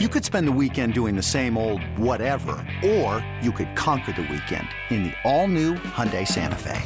[0.00, 4.22] You could spend the weekend doing the same old whatever, or you could conquer the
[4.22, 6.82] weekend in the all-new Hyundai Santa Fe.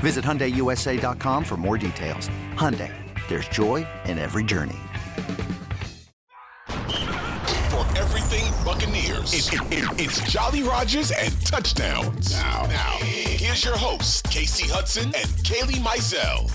[0.00, 2.28] Visit HyundaiUSA.com for more details.
[2.52, 2.92] Hyundai,
[3.28, 4.76] there's joy in every journey.
[7.70, 12.30] For everything Buccaneers, it- it- it- it's Jolly Rogers and touchdowns.
[12.32, 16.50] Now, now, here's your hosts, Kasey Hudson and Kailey Mizelle.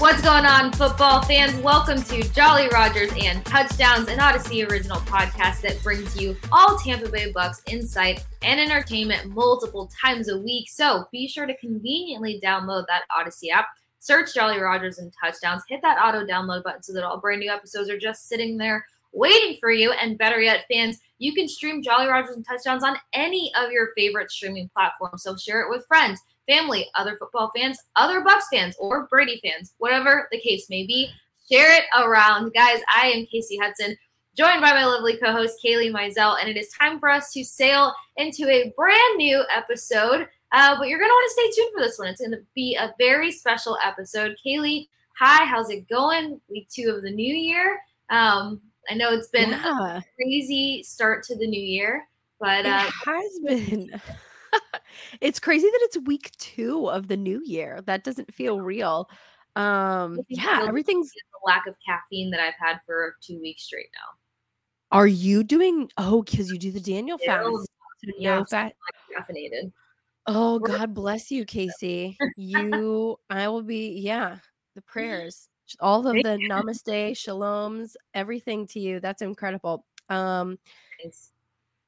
[0.00, 1.54] What's going on, football fans?
[1.62, 7.10] Welcome to Jolly Rogers and Touchdowns, an Audacy original podcast that brings you all Tampa
[7.10, 10.70] Bay Bucs insight and entertainment multiple times a week.
[10.70, 13.66] So be sure to conveniently download that Audacy app.
[13.98, 15.64] Search Jolly Rogers and Touchdowns.
[15.68, 18.86] Hit that auto download button so that all brand new episodes are just sitting there
[19.12, 19.92] waiting for you.
[19.92, 23.90] And better yet, fans, you can stream Jolly Rogers and Touchdowns on any of your
[23.94, 25.24] favorite streaming platforms.
[25.24, 29.74] So share it with friends family, other football fans, other Bucs fans, or Brady fans,
[29.78, 31.10] whatever the case may be.
[31.50, 32.52] Share it around.
[32.52, 33.96] Guys, I am Kasey Hudson,
[34.36, 37.44] joined by my lovely co host, Kailey Mizelle, and it is time for us to
[37.44, 40.28] sail into a brand new episode.
[40.52, 42.08] Uh, but you're going to want to stay tuned for this one.
[42.08, 44.36] It's going to be a very special episode.
[44.44, 44.88] Kailey,
[45.18, 46.40] hi, how's it going?
[46.48, 47.80] Week two of the new year.
[48.10, 48.60] Um,
[48.90, 49.98] I know it's been Yeah.
[49.98, 52.08] a crazy start to the new year,
[52.40, 53.38] but uh, it has
[53.68, 54.00] been.
[55.20, 57.80] it's crazy that it's week two of the new year.
[57.86, 59.08] That doesn't feel real.
[59.56, 61.10] Um, yeah, everything's.
[61.10, 64.96] the lack of caffeine that I've had for two weeks straight now.
[64.96, 65.90] Are you doing?
[65.96, 67.46] Oh, because you do the Daniel fast.
[67.46, 67.64] So
[68.18, 68.74] yeah, no fat.
[69.16, 69.72] caffeinated.
[70.26, 72.16] Oh, God bless you, Kasey.
[72.36, 73.98] You, I will be.
[74.00, 74.38] Yeah,
[74.74, 75.48] the prayers,
[75.80, 79.00] all of the namaste, shaloms, everything to you.
[79.00, 79.84] That's incredible.
[80.08, 80.58] Um,
[81.04, 81.32] Nice.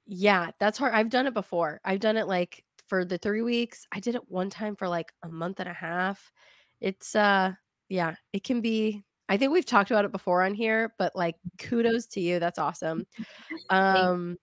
[0.06, 0.94] Yeah, that's hard.
[0.94, 1.80] I've done it before.
[1.84, 3.86] I've done it like for the 3 weeks.
[3.90, 6.30] I did it one time for like a month and a half.
[6.78, 7.52] It's uh
[7.88, 11.36] yeah, it can be I think we've talked about it before on here, but like
[11.58, 12.38] kudos to you.
[12.38, 13.06] That's awesome.
[13.70, 14.36] Um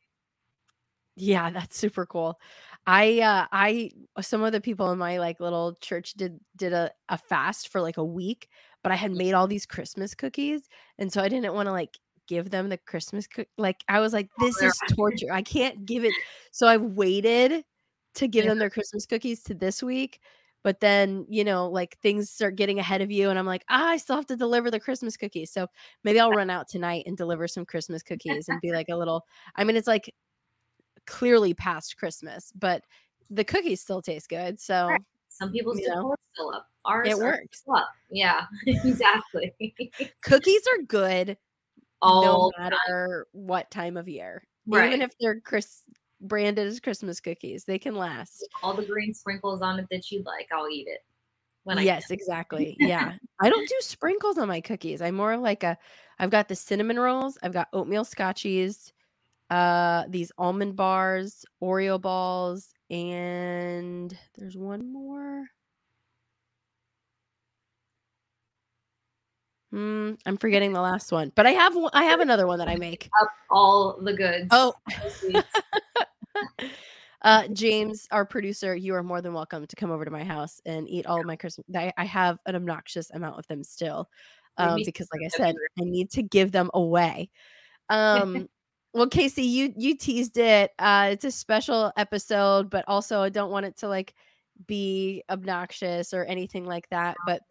[1.15, 2.39] yeah, that's super cool.
[2.87, 6.89] I uh I some of the people in my like little church did did a,
[7.07, 8.49] a fast for like a week,
[8.81, 11.99] but I had made all these Christmas cookies, and so I didn't want to like
[12.25, 15.31] give them the Christmas cook like I was like, this is torture.
[15.31, 16.15] I can't give it.
[16.51, 17.63] So I waited
[18.15, 18.51] to give Yeah.
[18.51, 20.21] them their Christmas cookies to this week.
[20.63, 23.89] But then, you know, like things start getting ahead of you, and I'm like, ah,
[23.89, 25.51] I still have to deliver the Christmas cookies.
[25.51, 25.67] So
[26.03, 29.25] maybe I'll run out tonight and deliver some Christmas cookies and be like a little.
[29.55, 30.13] I mean, it's like
[31.07, 32.83] clearly past Christmas, but
[33.29, 34.59] the cookies still taste good.
[34.59, 35.01] So Right.
[35.29, 36.67] Some people's decor still up.
[36.85, 37.59] Ours it works.
[37.59, 37.89] still up.
[38.11, 39.53] Yeah, exactly.
[40.23, 41.37] Cookies are good
[42.01, 42.71] All no the time.
[42.71, 44.43] matter what time of year.
[44.67, 44.87] Right.
[44.89, 45.83] Even if they're Chris
[46.21, 48.47] branded as Christmas cookies, they can last.
[48.63, 51.03] all the green sprinkles on it that you'd like, I'll eat it.
[51.63, 52.75] When I yes, exactly.
[52.79, 53.13] Yeah.
[53.41, 55.01] I don't do sprinkles on my cookies.
[55.01, 55.77] I'm more like a
[56.17, 58.91] I've got the cinnamon rolls, I've got oatmeal scotchies,
[59.49, 65.45] uh these almond bars, Oreo balls, and there's one more.
[69.71, 72.75] Hmm, I'm forgetting the last one, but I have I have another one that I
[72.75, 73.07] make.
[73.21, 74.47] up all the goods.
[74.49, 74.73] Oh.
[77.21, 80.61] uh, James, our producer, you are more than welcome to come over to my house
[80.65, 81.65] and eat all of my Christmas.
[81.75, 84.09] I, I have an obnoxious amount of them still,
[84.57, 87.29] um, because, like I said, I need to give them away.
[87.89, 88.49] Um,
[88.93, 90.71] well, Kasey, you you teased it.
[90.79, 94.13] Uh, it's a special episode, but also I don't want it to like
[94.67, 97.15] be obnoxious or anything like that.
[97.25, 97.41] But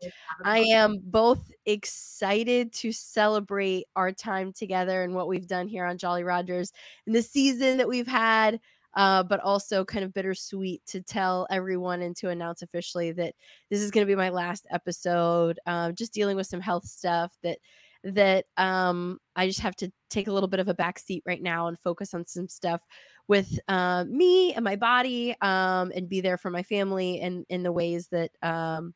[0.44, 5.98] I am both excited to celebrate our time together and what we've done here on
[5.98, 6.72] Jolly Rogers
[7.06, 8.60] and the season that we've had,
[8.98, 13.32] uh, but also kind of bittersweet to tell everyone and to announce officially that
[13.70, 15.60] this is going to be my last episode.
[15.66, 17.58] Um, just dealing with some health stuff that
[18.02, 21.40] that um, I just have to take a little bit of a back seat right
[21.40, 22.80] now and focus on some stuff
[23.28, 27.62] with uh, me and my body um, and be there for my family and in
[27.62, 28.94] the ways that um,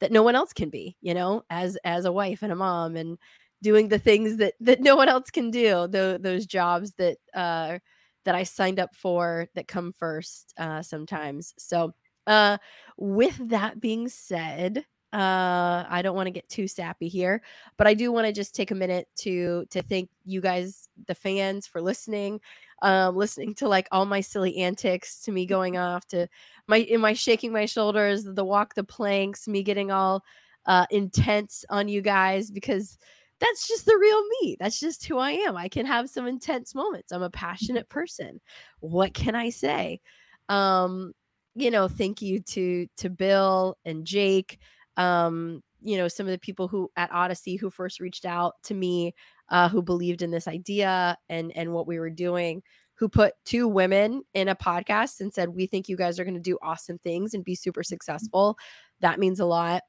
[0.00, 2.94] that no one else can be you know as as a wife and a mom
[2.94, 3.16] and
[3.62, 7.78] doing the things that that no one else can do the, those jobs that uh
[8.24, 11.54] that i signed up for that come first uh sometimes.
[11.58, 11.94] So
[12.26, 12.58] uh
[12.96, 17.42] with that being said uh i don't want to get too sappy here
[17.76, 21.14] but i do want to just take a minute to to thank you guys the
[21.14, 22.40] fans for listening
[22.82, 26.28] um listening to like all my silly antics to me going off to
[26.68, 30.22] my in my shaking my shoulders the walk the planks me getting all
[30.66, 32.96] uh intense on you guys because
[33.40, 36.74] that's just the real me that's just who i am i can have some intense
[36.74, 38.40] moments i'm a passionate person
[38.80, 40.00] what can i say
[40.48, 41.12] um
[41.54, 44.58] you know thank you to to bill and jake
[44.96, 48.74] um you know some of the people who at Audacy who first reached out to
[48.74, 49.14] me,
[49.48, 52.62] uh, who believed in this idea and and what we were doing.
[52.94, 56.34] Who put two women in a podcast and said, We think you guys are going
[56.34, 58.58] to do awesome things and be super successful.
[59.00, 59.82] That means a lot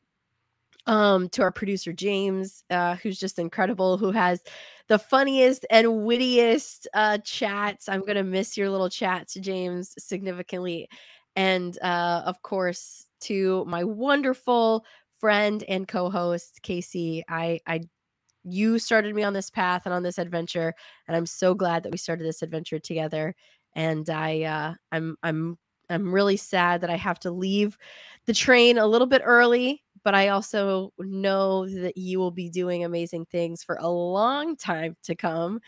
[0.88, 4.42] um to our producer james uh who's just incredible who has
[4.88, 7.88] the funniest and wittiest uh chats.
[7.88, 10.90] I'm gonna miss your little chats james significantly.
[11.36, 14.86] And uh of course to my wonderful
[15.20, 17.82] friend and co-host kasey i i
[18.44, 20.74] you started me on this path and on this adventure
[21.08, 23.36] and i'm so glad that we started this adventure together.
[23.76, 25.58] And i uh i'm i'm
[25.90, 27.78] i'm really sad that i have to leave
[28.26, 32.84] the train a little bit early but I also know that you will be doing
[32.84, 35.60] amazing things for a long time to come.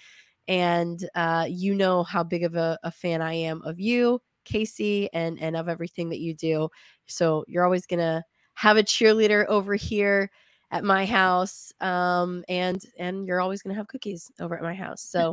[0.48, 5.08] And uh, you know how big of a, a fan I am of you, Kasey,
[5.14, 6.70] and and of everything that you do.
[7.08, 8.24] So you're always gonna
[8.56, 10.30] have a cheerleader over here
[10.72, 15.02] at my house, um, and and you're always gonna have cookies over at my house.
[15.02, 15.32] So.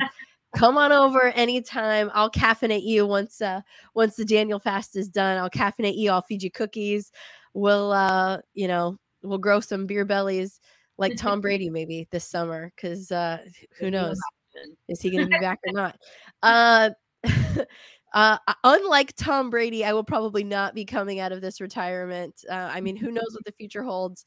[0.56, 2.10] come on over anytime.
[2.12, 3.60] I'll caffeinate you once uh
[3.94, 5.38] once the Daniel fast is done.
[5.38, 6.10] I'll caffeinate you.
[6.10, 7.12] I'll feed you cookies
[7.54, 10.60] we'll uh you know we'll grow some beer bellies
[10.98, 13.38] like Tom Brady maybe this summer because uh
[13.78, 14.18] who knows?
[14.88, 15.96] is he going to be back or not?
[16.42, 16.90] Uh
[18.14, 22.44] uh unlike Tom Brady I will probably not be coming out of this retirement.
[22.48, 24.24] Uh, I mean who knows what the future holds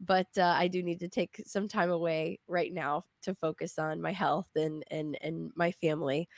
[0.00, 4.02] but uh, I do need to take some time away right now to focus on
[4.02, 6.28] my health and and and my family.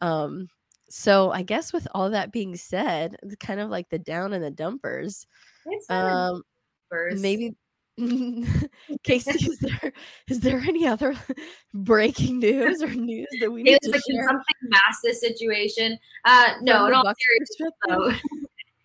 [0.00, 0.48] Um
[0.90, 4.50] so I guess with all that being said, kind of like the down and the
[4.50, 5.26] dumpers.
[5.88, 6.42] Um,
[6.90, 7.54] maybe
[8.00, 9.92] Kasey, is there
[10.28, 11.14] is there any other
[11.74, 14.26] breaking news or news that we need to like share?
[14.26, 15.96] Something massive situation.
[16.24, 18.12] Uh, no, in all seriousness, though,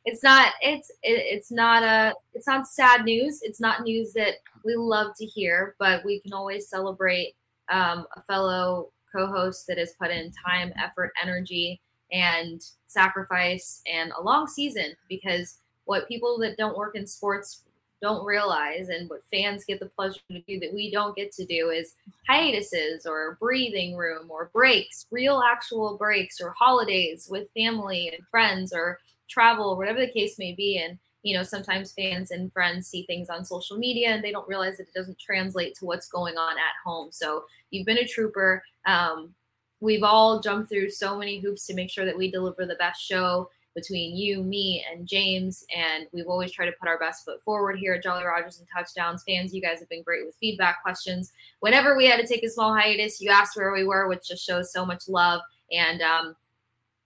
[0.06, 0.54] it's not.
[0.62, 2.14] It's it, it's not a.
[2.36, 3.40] It's not sad news.
[3.42, 7.34] It's not news that we love to hear, but we can always celebrate
[7.72, 11.82] um, a fellow co-host that has put in time, effort, energy,
[12.12, 15.58] and sacrifice, and a long season because
[15.90, 17.64] what people that don't work in sports
[18.00, 21.44] don't realize and what fans get the pleasure to do that we don't get to
[21.48, 21.96] do is
[22.28, 28.72] hiatuses or breathing room or breaks, real actual breaks or holidays with family and friends
[28.72, 30.78] or travel, whatever the case may be.
[30.78, 34.48] And, you know, sometimes fans and friends see things on social media and they don't
[34.48, 37.10] realize that it doesn't translate to what's going on at home.
[37.12, 38.62] So you've been a trooper.
[38.86, 39.34] Um,
[39.80, 43.02] we've all jumped through so many hoops to make sure that we deliver the best
[43.02, 45.66] show between you, me, and James.
[45.76, 48.68] And we've always tried to put our best foot forward here at Jolly Rogers and
[48.74, 49.24] Touchdowns.
[49.28, 51.32] Fans, you guys have been great with feedback questions.
[51.60, 54.46] Whenever we had to take a small hiatus, you asked where we were, which just
[54.46, 55.42] shows so much love.
[55.72, 56.36] And um,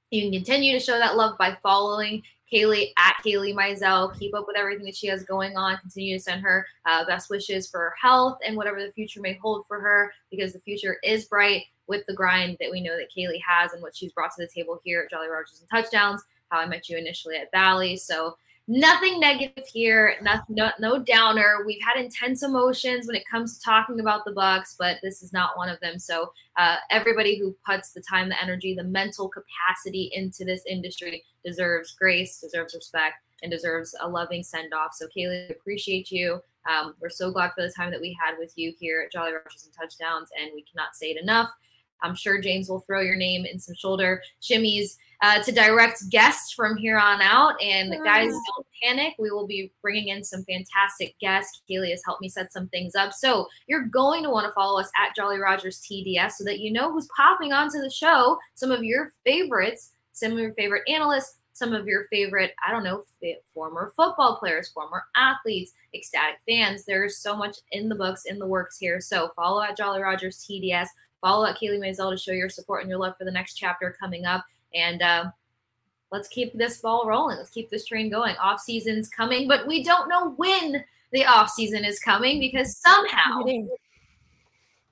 [0.10, 4.18] you can continue to show that love by following Kailey at Kailey Mizelle.
[4.18, 5.78] Keep up with everything that she has going on.
[5.78, 9.38] Continue to send her uh, best wishes for her health and whatever the future may
[9.42, 13.10] hold for her because the future is bright with the grind that we know that
[13.16, 16.24] Kailey has and what she's brought to the table here at Jolly Rogers and Touchdowns
[16.50, 17.98] how I met you initially at Valley.
[17.98, 18.38] So
[18.68, 21.64] nothing negative here, no, no, no downer.
[21.66, 25.34] We've had intense emotions when it comes to talking about the Bucs, but this is
[25.34, 26.00] not one of them.
[26.00, 31.24] So uh, everybody who puts the time, the energy, the mental capacity into this industry
[31.44, 34.94] deserves grace, deserves respect, and deserves a loving send off.
[34.94, 36.42] So Kailey, appreciate you.
[36.70, 39.34] Um, we're so glad for the time that we had with you here at Jolly
[39.34, 41.52] Rogers and Touchdowns, and we cannot say it enough.
[42.04, 46.52] I'm sure James will throw your name in some shoulder shimmies uh, to direct guests
[46.52, 47.60] from here on out.
[47.62, 49.14] And guys, don't panic.
[49.18, 51.62] We will be bringing in some fantastic guests.
[51.70, 53.14] Kailey has helped me set some things up.
[53.14, 56.74] So you're going to want to follow us at Jolly Rogers TDS so that you
[56.74, 58.38] know who's popping onto the show.
[58.56, 62.84] Some of your favorites, some of your favorite analysts, some of your favorite, I don't
[62.84, 63.04] know,
[63.54, 66.84] former football players, former athletes, ecstatic fans.
[66.84, 69.00] There's so much in the books, in the works here.
[69.00, 70.88] So follow at Jolly Rogers TDS.
[71.24, 73.96] Follow at Kailey Mizelle to show your support and your love for the next chapter
[73.98, 74.44] coming up.
[74.76, 75.32] And uh,
[76.12, 77.38] let's keep this ball rolling.
[77.38, 78.36] Let's keep this train going.
[78.44, 83.44] Off season's coming, but we don't know when the off season is coming because somehow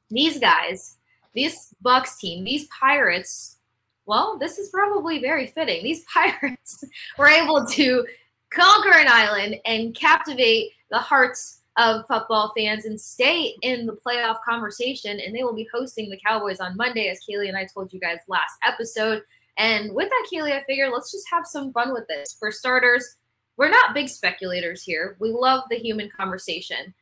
[0.09, 0.97] these guys,
[1.35, 3.57] this Bucs team, these Pirates,
[4.05, 5.83] well, this is probably very fitting.
[5.83, 6.83] These Pirates
[7.17, 8.07] were able to
[8.51, 14.37] conquer an island and captivate the hearts of football fans and stay in the playoff
[14.47, 15.19] conversation.
[15.19, 17.99] And they will be hosting the Cowboys on Monday, as Kailey and I told you
[17.99, 19.23] guys last episode.
[19.57, 22.35] And with that, Kailey, I figure let's just have some fun with this.
[22.39, 23.17] For starters,
[23.57, 25.17] we're not big speculators here.
[25.19, 26.93] We love the human conversation.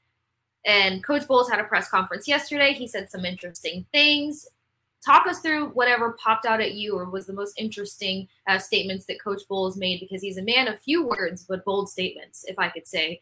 [0.65, 2.73] And Coach Bowles had a press conference yesterday.
[2.73, 4.45] He said some interesting things.
[5.05, 9.05] Talk us through whatever popped out at you or was the most interesting uh, statements
[9.05, 12.59] that Coach Bowles made because he's a man of few words but bold statements, if
[12.59, 13.21] I could say.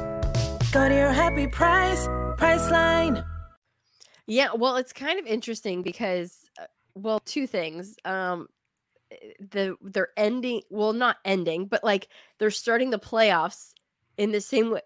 [0.71, 3.25] Go to your happy price, Priceline.
[4.27, 7.95] Yeah, well, it's kind of interesting because, uh, well, two things.
[8.05, 8.47] Um,
[9.11, 12.07] eh, the they're ending, well, not ending, but like
[12.39, 13.73] they're starting the playoffs
[14.17, 14.81] in the same way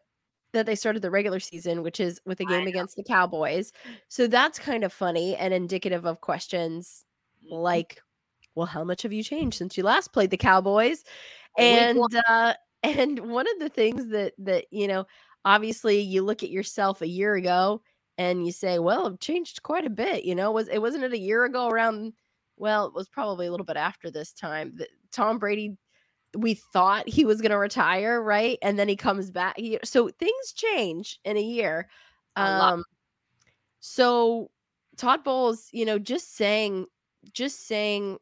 [0.53, 3.71] that they started the regular season, which is with a game against the Cowboys.
[4.07, 7.05] So that's kind of funny and indicative of questions
[7.45, 7.55] Mm-hmm.
[7.55, 8.01] like,
[8.55, 11.03] well, how much have you changed since you last played the Cowboys?
[11.57, 15.05] And uh, and one of the things that that you know,
[15.45, 17.81] obviously, you look at yourself a year ago
[18.17, 20.25] and you say, well, I've changed quite a bit.
[20.25, 22.13] You know, was it wasn't it a year ago around?
[22.57, 25.77] Well, it was probably a little bit after this time that Tom Brady.
[26.37, 28.57] We thought he was going to retire, right?
[28.61, 29.55] And then he comes back.
[29.57, 31.87] He, so things change in a year.
[32.35, 32.73] A lot.
[32.73, 32.83] Um,
[33.79, 34.51] so
[34.97, 36.87] Todd Bowles, you know, just saying,
[37.31, 38.17] just saying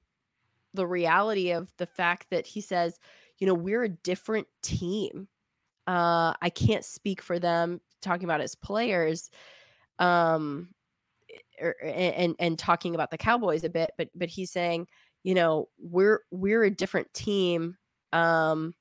[0.75, 2.99] the reality of the fact that he says,
[3.39, 5.27] you know, we're a different team.
[5.87, 9.29] Uh, I can't speak for them talking about as players
[9.99, 10.69] um
[11.61, 14.87] er, and and talking about the cowboys a bit but but he's saying
[15.23, 17.77] you know we're we're a different team
[18.11, 18.73] um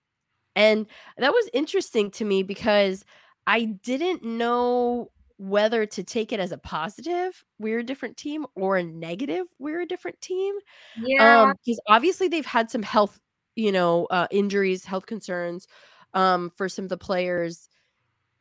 [0.57, 0.87] and
[1.19, 3.05] that was interesting to me because
[3.47, 8.77] i didn't know whether to take it as a positive we're a different team or
[8.77, 10.55] a negative we're a different team
[10.97, 11.43] Yeah.
[11.43, 13.21] um because obviously they've had some health
[13.57, 15.67] you know uh injuries health concerns
[16.15, 17.69] um for some of the players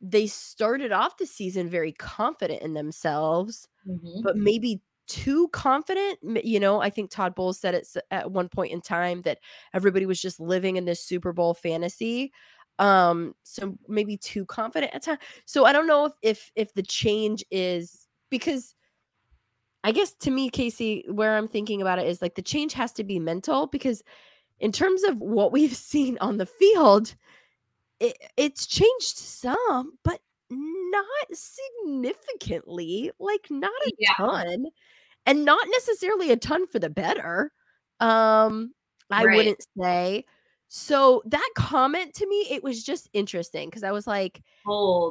[0.02, 4.24] they started off the season very confident in themselves Mhm.
[4.24, 8.72] but maybe too confident you know i think todd bowles said it at one point
[8.72, 9.40] in time that
[9.74, 12.32] everybody was just living in this super bowl fantasy
[12.80, 16.84] um so maybe too confident at time so i don't know if if if the
[16.84, 18.76] change is because
[19.84, 22.92] i guess to me kasey where i'm thinking about it is like the change has
[22.92, 24.04] to be mental because
[24.60, 27.16] in terms of what we've seen on the field
[28.02, 34.14] it, it's changed some but not significantly like not a Yeah.
[34.18, 34.66] ton
[35.26, 37.52] and not necessarily a ton for the better
[38.00, 38.74] um
[39.10, 39.36] i Right.
[39.38, 40.26] wouldn't say
[40.68, 44.42] so that comment to me it was just interesting because i was like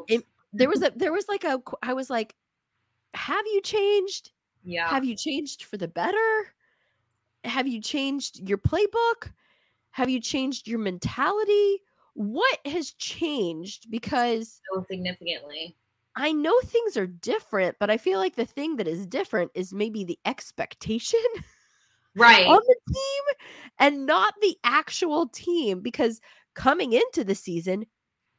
[0.08, 2.34] it- there was a there was like a I was like
[3.14, 4.32] have you changed
[4.64, 4.88] yeah.
[4.88, 6.52] have you changed for the better
[7.44, 9.30] have you changed your playbook
[9.92, 11.82] have you changed your mentality
[12.20, 15.74] what has changed because so significantly.
[16.16, 19.72] I know things are different, but I feel like the thing that is different is
[19.72, 21.20] maybe the expectation
[22.16, 22.46] Right.
[22.46, 23.36] on the team
[23.78, 26.20] and not the actual team because
[26.54, 27.86] coming into the season,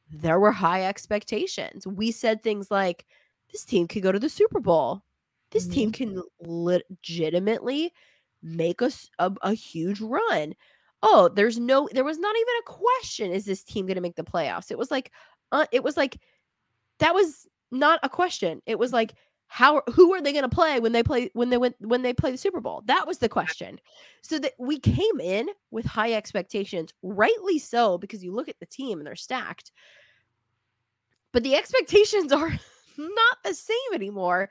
[0.08, 1.84] there were high expectations.
[1.84, 3.04] We said things like,
[3.50, 5.02] this team could go to the Super Bowl.
[5.50, 6.12] This team mm-hmm.
[6.12, 7.92] can legitimately
[8.42, 10.54] make us a, a huge run.
[11.02, 13.32] Oh, there's no, there was not even a question.
[13.32, 14.70] Is this team going to make the playoffs?
[14.70, 15.10] It was like,
[15.50, 16.20] uh, it was like,
[16.98, 18.62] that was not a question.
[18.66, 19.14] It was like,
[19.48, 22.14] how who are they going to play when they play when they went when they
[22.14, 22.82] play the Super Bowl?
[22.86, 23.78] That was the question.
[24.22, 28.66] So that we came in with high expectations, rightly so, because you look at the
[28.66, 29.70] team and they're stacked.
[31.32, 32.58] But the expectations are
[32.96, 34.48] not the same anymore.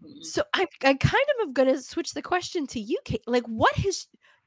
[0.00, 0.24] Mhm.
[0.24, 1.02] So I I kind
[1.40, 3.26] of am going to switch the question to you, Kate.
[3.26, 4.06] Like, what has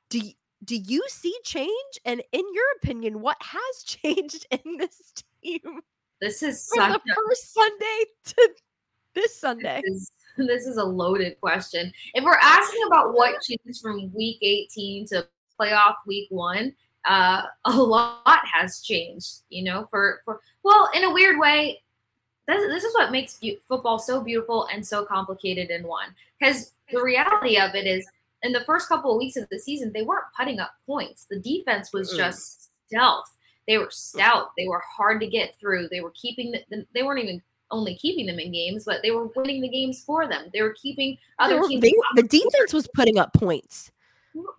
[0.09, 0.31] do you,
[0.63, 1.99] do you see change?
[2.05, 5.81] And in your opinion, what has changed in this team
[6.21, 8.49] This is from the a first Sunday to
[9.13, 9.81] this Sunday?
[9.83, 11.91] this is, this is a loaded question.
[12.13, 15.27] If we're asking about what changed from week 18 to
[15.59, 16.75] playoff week one,
[17.07, 19.41] uh, a lot has changed.
[19.49, 21.81] You know, for for well, in a weird way,
[22.47, 26.09] this, this is what makes beau- football so beautiful and so complicated in one.
[26.39, 28.07] Because the reality of it is,
[28.43, 31.25] in the first couple of weeks of the season, they weren't putting up points.
[31.29, 33.25] The defense was just stealth.
[33.67, 33.93] They were mm.
[33.93, 34.51] stout.
[34.57, 35.89] They were hard to get through.
[35.89, 37.41] They were keeping the, they weren't even
[37.71, 40.49] only keeping them in games, but they were winning the games for them.
[40.53, 41.81] They were keeping other were- teams.
[41.81, 42.51] they- off the the board.
[42.51, 43.91] defense was putting up points.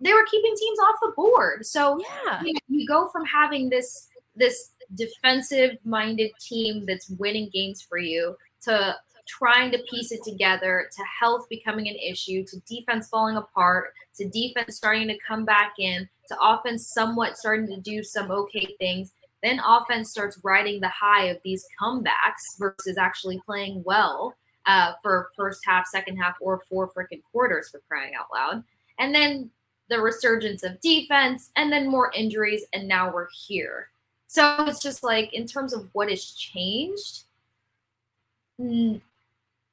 [0.01, 1.65] They were keeping teams off the board.
[1.65, 2.43] So Yeah.
[2.43, 7.97] you, know, you go from having this this defensive minded team that's winning games for
[7.97, 8.95] you to
[9.37, 14.27] trying to piece it together to health becoming an issue to defense falling apart to
[14.29, 19.11] defense starting to come back in to offense somewhat starting to do some okay things
[19.41, 25.29] then offense starts riding the high of these comebacks versus actually playing well uh, for
[25.35, 28.63] first half, second half, or four freaking quarters for crying out loud.
[28.99, 29.49] And then
[29.89, 33.89] the resurgence of defense, and then more injuries, and now we're here.
[34.27, 37.23] So it's just like, in terms of what has changed,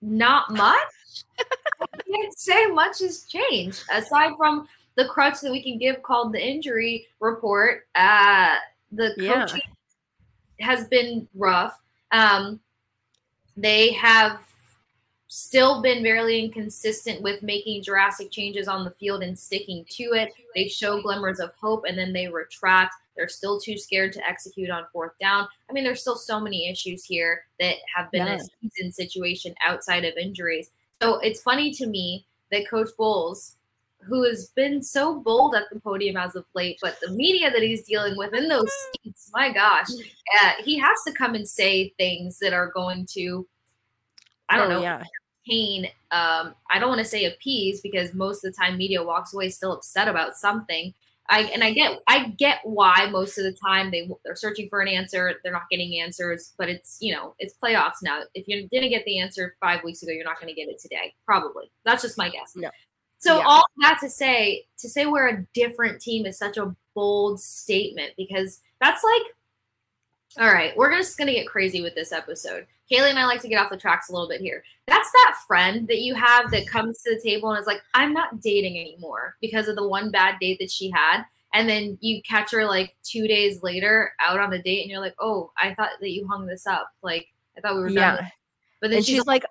[0.03, 1.25] not much.
[1.38, 6.33] I can't say much has changed aside from the crutch that we can give called
[6.33, 7.87] the injury report.
[7.95, 8.55] Uh,
[8.93, 9.61] the coaching
[10.59, 10.67] yeah.
[10.67, 11.79] has been rough.
[12.12, 12.61] Um,
[13.57, 14.41] they have
[15.37, 20.33] still been very inconsistent with making drastic changes on the field and sticking to it.
[20.55, 22.95] They show glimmers of hope and then they retract.
[23.14, 25.47] They're still too scared to execute on fourth down.
[25.69, 28.37] I mean, there's still so many issues here that have been yeah.
[28.37, 30.71] a season situation outside of injuries.
[31.02, 33.57] So it's funny to me that Coach Bowles,
[34.00, 37.62] who has been so bold at the podium as of late, but the media that
[37.62, 39.88] he's dealing with in those seats, my gosh,
[40.40, 43.47] uh, he has to come and say things that are going to,
[44.49, 45.02] I don't oh, know, yeah.
[45.47, 45.87] Pain.
[46.11, 49.49] Um, I don't want to say appease because most of the time media walks away
[49.49, 50.93] still upset about something.
[51.29, 54.81] I and I get I get why most of the time they they're searching for
[54.81, 58.21] an answer, they're not getting answers, but it's you know it's playoffs now.
[58.35, 60.79] If you didn't get the answer five weeks ago, you're not going to get it
[60.79, 61.71] today, probably.
[61.85, 62.53] That's just my guess.
[62.55, 62.71] No.
[63.19, 63.45] So yeah.
[63.47, 68.12] all that to say, to say we're a different team is such a bold statement
[68.17, 69.33] because that's like,
[70.38, 72.66] all right, we're just gonna get crazy with this episode.
[72.90, 74.62] Kailey and I like to get off the tracks a little bit here.
[74.87, 78.12] That's that friend that you have that comes to the table and is like, I'm
[78.12, 81.25] not dating anymore because of the one bad date that she had.
[81.52, 85.00] And then you catch her like two days later out on the date and you're
[85.00, 86.90] like, oh, I thought that you hung this up.
[87.02, 87.26] Like,
[87.57, 88.16] I thought we were yeah.
[88.16, 88.31] done.
[88.81, 89.45] But then she's, she's like,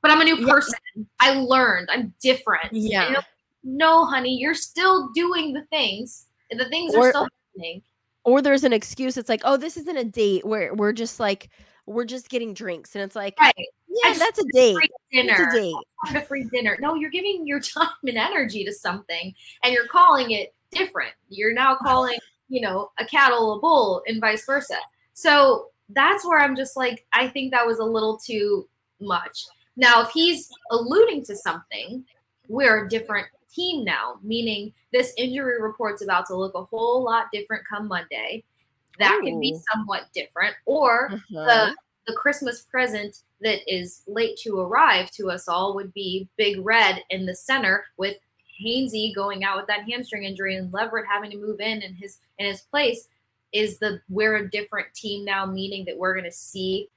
[0.00, 0.78] but I'm a new person.
[0.94, 1.04] Yeah.
[1.20, 1.88] I learned.
[1.90, 2.72] I'm different.
[2.72, 3.20] Yeah.
[3.64, 6.26] no, honey, you're still doing the things.
[6.50, 7.82] The things or, are still happening.
[8.24, 9.16] Or there's an excuse.
[9.16, 10.44] It's like, oh, this isn't a date.
[10.44, 11.50] Where we're just like
[11.86, 12.94] we're just getting drinks.
[12.94, 13.54] And it's like, right.
[13.88, 14.76] yeah, that's a date.
[15.10, 15.32] Dinner.
[15.32, 15.74] It's a date.
[16.16, 16.76] A free dinner.
[16.80, 21.12] No, you're giving your time and energy to something and you're calling it different.
[21.28, 22.18] You're now calling,
[22.48, 24.76] you know, a cattle a bull and vice versa.
[25.12, 28.68] So that's where I'm just like, I think that was a little too
[29.00, 29.44] much.
[29.76, 32.04] Now, if he's alluding to something,
[32.48, 37.26] we're a different team now, meaning this injury report's about to look a whole lot
[37.32, 38.44] different come Monday
[38.98, 39.24] that Ooh.
[39.24, 41.44] can be somewhat different or uh-huh.
[41.44, 46.64] the the christmas present that is late to arrive to us all would be big
[46.64, 48.16] red in the center with
[48.64, 52.18] Hainsey going out with that hamstring injury and Leverett having to move in in his
[52.38, 53.08] in his place
[53.52, 56.88] is the we're a different team now meaning that we're going to see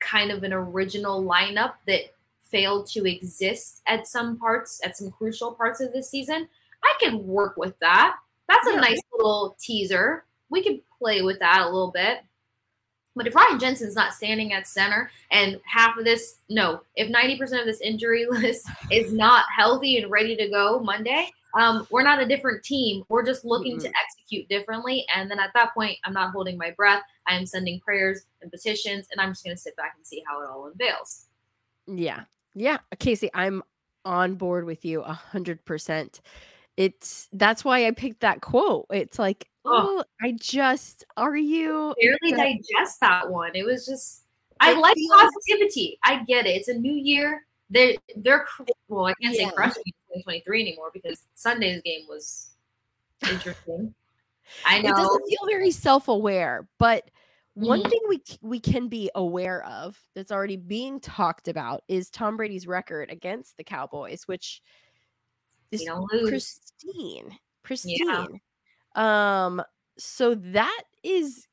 [0.00, 2.12] kind of an original lineup that
[2.50, 6.48] failed to exist at some parts at some crucial parts of the season
[6.84, 8.16] i can work with that
[8.48, 8.80] that's a yeah.
[8.80, 12.18] nice little teaser we could play with that a little bit.
[13.16, 17.60] But if Ryan Jensen's not standing at center and half of this, no, if 90%
[17.60, 22.22] of this injury list is not healthy and ready to go Monday, um, we're not
[22.22, 23.02] a different team.
[23.08, 23.88] We're just looking mm-hmm.
[23.88, 25.04] to execute differently.
[25.14, 27.02] And then at that point, I'm not holding my breath.
[27.26, 30.22] I am sending prayers and petitions, and I'm just going to sit back and see
[30.28, 31.26] how it all unveils.
[31.88, 32.22] Yeah.
[32.54, 32.78] Yeah.
[32.96, 33.62] Kasey, I'm
[34.04, 36.20] on board with you a hundred percent.
[36.76, 38.86] It's that's why I picked that quote.
[38.90, 43.50] It's like Oh, I just are you barely digest that one.
[43.54, 44.24] It was just
[44.58, 45.10] I like feels...
[45.10, 45.98] positivity.
[46.02, 46.56] I get it.
[46.56, 47.44] It's a new year.
[47.68, 48.46] They're they're
[48.88, 49.48] well, I can't yeah.
[49.48, 52.50] say crushing 2023 anymore because Sunday's game was
[53.30, 53.94] interesting.
[54.66, 57.08] I know it doesn't feel very self-aware, but
[57.54, 57.88] one mm-hmm.
[57.88, 62.66] thing we we can be aware of that's already being talked about is Tom Brady's
[62.66, 64.62] record against the Cowboys, which
[65.70, 65.88] is
[66.28, 67.36] pristine.
[67.62, 67.96] Pristine.
[67.98, 68.26] Yeah.
[68.94, 69.62] Um,
[69.98, 71.46] so that is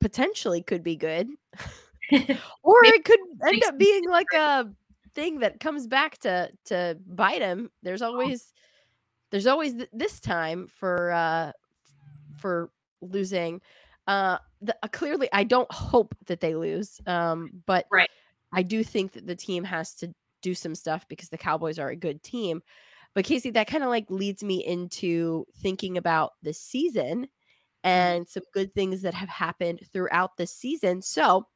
[0.00, 1.28] potentially could be good.
[2.62, 4.68] or it could end up being like a
[5.14, 7.70] thing that comes back to to bite him.
[7.82, 8.52] There's always
[9.30, 11.52] there's always th- this time for uh
[12.36, 13.60] for losing.
[14.06, 17.00] Uh, the, uh clearly I don't hope that they lose.
[17.06, 18.10] Um, but right.
[18.52, 20.12] I do think that the team has to
[20.42, 22.62] do some stuff because the Cowboys are a good team.
[23.14, 27.88] But Kasey, that kind of like leads me into thinking about the season mm-hmm.
[27.88, 31.02] and some good things that have happened throughout the season.
[31.02, 31.46] So,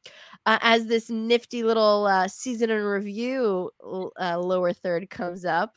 [0.45, 3.71] uh, as this nifty little uh, season in review
[4.21, 5.73] uh, lower third comes up,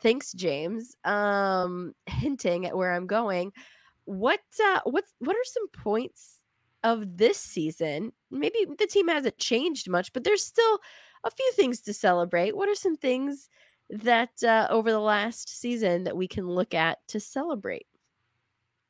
[0.00, 3.52] thanks, James, um, hinting at where I'm going.
[4.10, 6.40] What uh, what what are some points
[6.82, 8.12] of this season?
[8.28, 10.80] Maybe the team hasn't changed much, but there's still
[11.22, 12.56] a few things to celebrate.
[12.56, 13.48] What are some things
[13.88, 17.86] that uh, over the last season that we can look at to celebrate?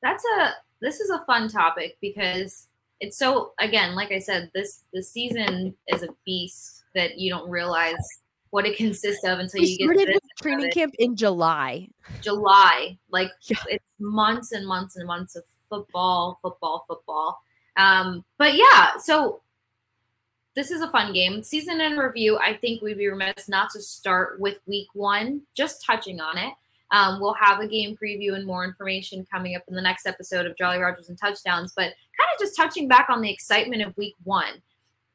[0.03, 2.69] That's a this is a fun topic because
[3.01, 7.51] it's so again, like I said, this the season is a beast that you don't
[7.51, 11.17] realize what it consists of until We you get started to with training camp in
[11.17, 11.89] July.
[12.21, 12.99] July.
[13.11, 13.57] Like Yeah.
[13.69, 17.41] it's months and months and months of football, football, football.
[17.77, 19.41] Um, but yeah, so
[20.55, 21.43] this is a fun game.
[21.45, 25.85] Season in review, I think we'd be remiss not to start with week one, just
[25.85, 26.53] touching on it.
[26.91, 30.45] Um, we'll have a game preview and more information coming up in the next episode
[30.47, 33.97] of Jolly Rogers and Touchdowns, but kind of just touching back on the excitement of
[33.97, 34.61] week one.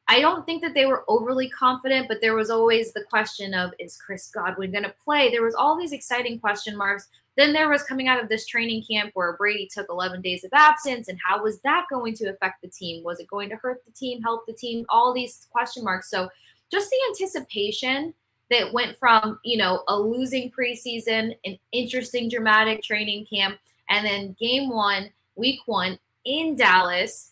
[0.07, 3.73] I don't think that they were overly confident, but there was always the question of
[3.79, 5.31] is Chris Godwin going to play?
[5.31, 7.07] There was all these exciting question marks.
[7.37, 10.51] Then there was coming out of this training camp where Brady took 11 days of
[10.53, 13.03] absence, and how was that going to affect the team?
[13.03, 14.85] Was it going to hurt the team, help the team?
[14.89, 16.09] All these question marks.
[16.09, 16.29] So
[16.71, 18.13] just the anticipation
[18.51, 23.57] that went from you know a losing preseason, an interesting dramatic training camp,
[23.89, 27.31] and then game one, week one in Dallas,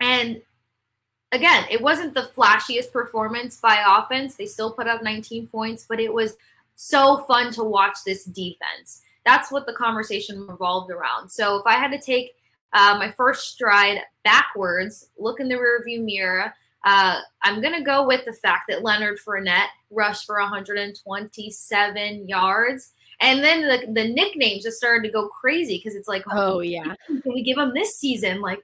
[0.00, 0.40] and
[1.34, 4.36] again, it wasn't the flashiest performance by offense.
[4.36, 6.36] They still put up 19 points, but it was
[6.76, 9.02] so fun to watch this defense.
[9.24, 11.30] That's what the conversation revolved around.
[11.30, 12.34] So if I had to take
[12.72, 18.06] uh, my first stride backwards, look in the rearview mirror, uh, I'm going to go
[18.06, 22.92] with the fact that Leonard Fournette rushed for 127 yards.
[23.20, 26.94] And then the, the nicknames just started to go crazy because it's like, Oh yeah.
[27.06, 28.40] can we give him this season?
[28.40, 28.62] Like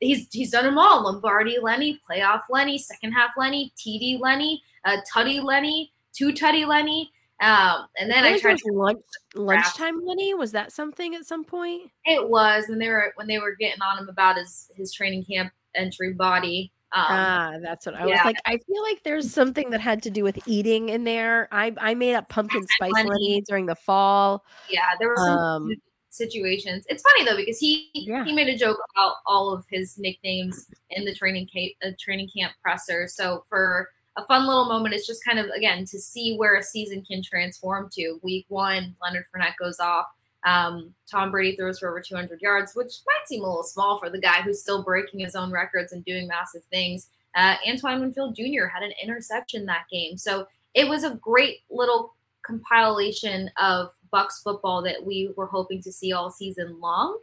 [0.00, 1.04] he's he's done them all.
[1.04, 7.10] Lombardi Lenny, playoff Lenny, second half Lenny, TD Lenny, uh, Tutty Lenny, two Tutty Lenny.
[7.40, 9.00] Um, and then I I tried was lunch
[9.34, 10.34] lunchtime Lenny.
[10.34, 11.90] Was that something at some point?
[12.04, 15.24] it was when they were when they were getting on him about his his training
[15.24, 16.72] camp entry body.
[16.90, 18.36] Um, ah, that's what I was like.
[18.46, 21.46] I feel like there's something that had to do with eating in there.
[21.52, 23.10] I I made up pumpkin spice Lenny.
[23.10, 24.42] lenny during the fall.
[24.70, 25.70] yeah, there some Um,
[26.10, 26.84] situations.
[26.88, 28.24] It's funny though because he Yeah.
[28.24, 32.28] he made a joke about all of his nicknames in the training camp uh, training
[32.36, 33.06] camp presser.
[33.08, 36.62] So for a fun little moment, it's just kind of again to see where a
[36.62, 38.18] season can transform to.
[38.22, 40.06] Week one, Leonard Fournette goes off.
[40.44, 44.08] Um, Tom Brady throws for over 200 yards, which might seem a little small for
[44.08, 47.08] the guy who's still breaking his own records and doing massive things.
[47.34, 48.66] Uh, Antoine Winfield Jr.
[48.72, 54.82] had an interception that game, so it was a great little compilation of Bucs football
[54.82, 57.18] that we were hoping to see all season long.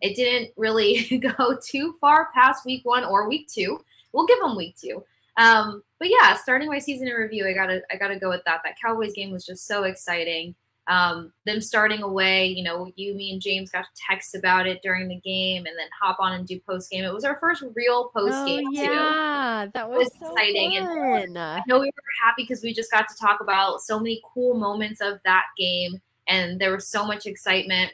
[0.00, 3.80] It didn't really go too far past week one or week two.
[4.12, 5.02] We'll give them week two.
[5.38, 8.60] Um, but yeah, starting my season in review, I gotta I gotta go with that.
[8.64, 10.54] That Cowboys game was just so exciting.
[10.88, 15.08] Um, them starting away, you know, you, me, and James got text about it during
[15.08, 17.04] the game, and then hop on and do post game.
[17.04, 18.82] It was our first real post Oh game too.
[18.82, 21.36] yeah, that was was so exciting and.
[21.38, 24.54] I know we were happy because we just got to talk about so many cool
[24.54, 27.92] moments of that game, and there was so much excitement.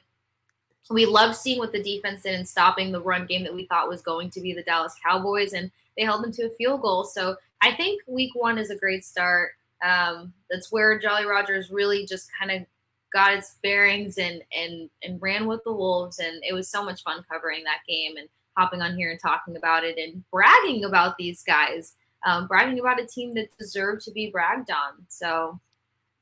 [0.90, 3.88] We loved seeing what the defense did in stopping the run game that we thought
[3.88, 7.04] was going to be the Dallas Cowboys, and they held them to a field goal.
[7.04, 9.52] So I think Week One is a great start.
[9.84, 12.66] Um, that's where Jolly Rogers really just kind of
[13.12, 17.02] got its bearings and and and ran with the Wolves, and it was so much
[17.02, 21.16] fun covering that game and hopping on here and talking about it and bragging about
[21.16, 25.04] these guys um, bragging about a team that deserved to be bragged on.
[25.08, 25.60] So,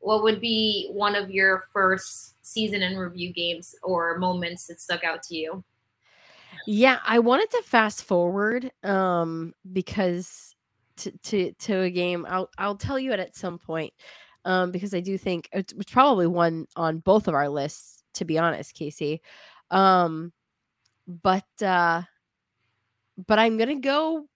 [0.00, 5.04] what would be one of your first season in review games or moments that stuck
[5.04, 5.64] out to you?
[6.66, 10.54] Yeah, I wanted to fast forward um because
[10.98, 13.92] to to to a game I'll I'll tell you it at some point
[14.44, 18.24] um because I do think it's, it's probably one on both of our lists to
[18.24, 19.20] be honest, Kasey.
[19.70, 20.32] Um
[21.06, 22.02] but uh
[23.26, 24.26] but I'm to go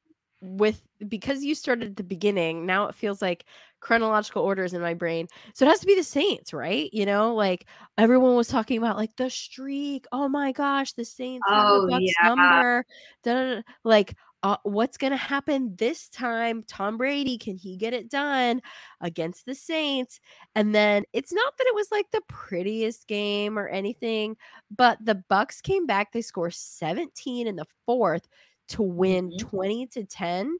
[0.41, 3.45] with because you started at the beginning, now it feels like
[3.85, 5.29] chronological orders in my brain.
[5.55, 6.91] So it has to be the Saints, right?
[6.93, 7.67] You know, like
[7.99, 10.07] everyone was talking about like the streak.
[10.13, 12.29] Oh my gosh, the Saints Oh, the Bucs yeah.
[12.29, 12.85] number.
[13.23, 13.63] Da, da, da.
[13.85, 16.65] Like, uh, what's gonna happen this time?
[16.67, 18.61] Tom Brady, can he get it done
[19.01, 20.21] against the Saints?
[20.55, 24.37] And then it's not that it was like the prettiest game or anything,
[24.77, 26.13] but the Bucs came back.
[26.13, 28.29] They score 17 in the fourth
[28.69, 29.39] to win Mhm.
[29.39, 30.59] 20 to 10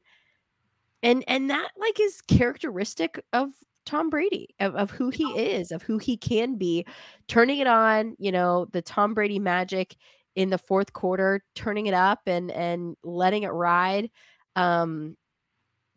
[1.05, 3.51] and and that like is characteristic of
[3.85, 6.85] Tom Brady of, of who he is of who he can be
[7.27, 9.95] turning it on you know the Tom Brady magic
[10.35, 14.09] in the fourth quarter turning it up and and letting it ride
[14.55, 15.15] um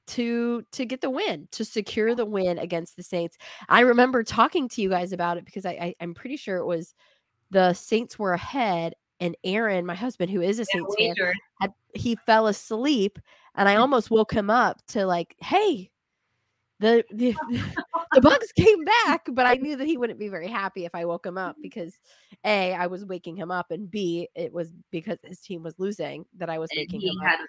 [0.06, 3.36] to to get the win to secure the win against the Saints.
[3.68, 6.66] I remember talking to you guys about it because I, I I'm pretty sure it
[6.66, 6.94] was
[7.50, 11.72] the Saints were ahead and Aaron my husband who is a Yeah, Saints fan had,
[11.94, 13.18] he fell asleep
[13.58, 15.90] and I almost woke him up to like, hey,
[16.80, 17.34] the the,
[18.12, 21.04] the Bucs came back, but I knew that he wouldn't be very happy if I
[21.04, 21.98] woke him up because
[22.44, 26.24] A, I was waking him up, and B, it was because his team was losing
[26.38, 27.40] that I was And waking he him had up.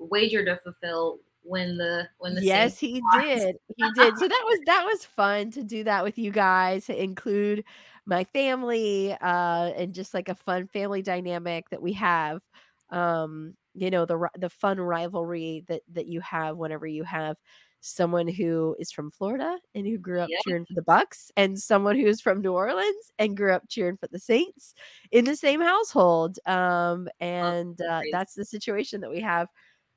[0.00, 3.56] a wager to fulfill when the when the Yes, he did.
[3.76, 4.16] He did.
[4.18, 7.64] So that was that was fun to do that with you guys, to include
[8.06, 12.40] my family, uh, and just like a fun family dynamic that we have.
[12.88, 17.36] Um, you know, the the fun rivalry that that you have whenever you have
[17.80, 20.36] someone who is from Florida and who grew up Yeah.
[20.36, 24.06] cheering for the Bucs and someone who's from New Orleans and grew up cheering for
[24.08, 24.74] the Saints
[25.10, 26.38] in the same household.
[26.46, 29.48] Um, and uh, that's the situation that we have.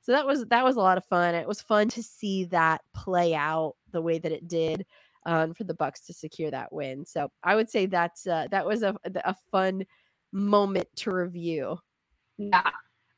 [0.02, 1.36] So that was that was a lot of fun.
[1.36, 4.86] It was fun to see that play out the way that it did
[5.26, 7.06] um, for the Bucs to secure that win.
[7.06, 9.86] So I would say that's uh, that was a a fun
[10.32, 11.80] moment to review.
[12.38, 12.72] Yeah,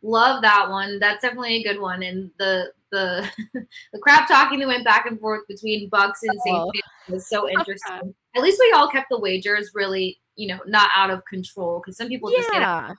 [0.05, 0.99] love that one.
[0.99, 2.03] That's definitely a good one.
[2.03, 3.29] And the the
[3.93, 6.71] the crap talking that went back and forth between Bucs and Saints Oh.
[7.07, 8.13] was so interesting.
[8.35, 11.97] At least we all kept the wagers really, you know, not out of control because
[11.97, 12.61] some people just get.
[12.61, 12.89] Yeah,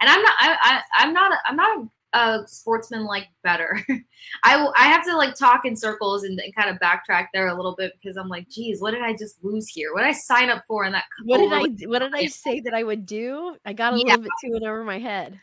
[0.00, 0.34] And I'm not.
[0.38, 1.32] I, I I'm not.
[1.32, 3.80] A, I'm not a, a sportsman like better.
[4.42, 7.54] I I have to like talk in circles and, and kind of backtrack there a
[7.54, 9.92] little bit because I'm like, geez, what did I just lose here?
[9.94, 11.04] What did I sign up for in that?
[11.24, 11.86] what did I?
[11.88, 13.56] What did I say that I would do?
[13.64, 14.04] I got a Yeah.
[14.16, 15.40] little bit too in over my head.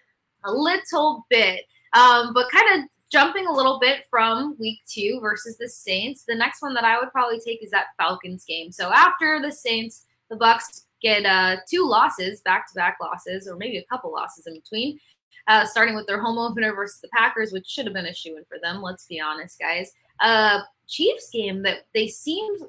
[0.47, 1.65] A little bit.
[1.93, 6.25] Um, but kind of jumping a little bit from week two versus the Saints.
[6.27, 8.71] The next one that I would probably take is that Falcons game.
[8.71, 13.85] So after the Saints, the Bucs get uh, two losses, back-to-back losses, or maybe a
[13.85, 14.99] couple losses in between.
[15.47, 18.35] Uh, starting with their home opener versus the Packers, which should have been a shoe
[18.35, 18.81] in for them.
[18.81, 19.91] Let's be honest, guys.
[20.19, 22.59] Uh, Chiefs game that they seemed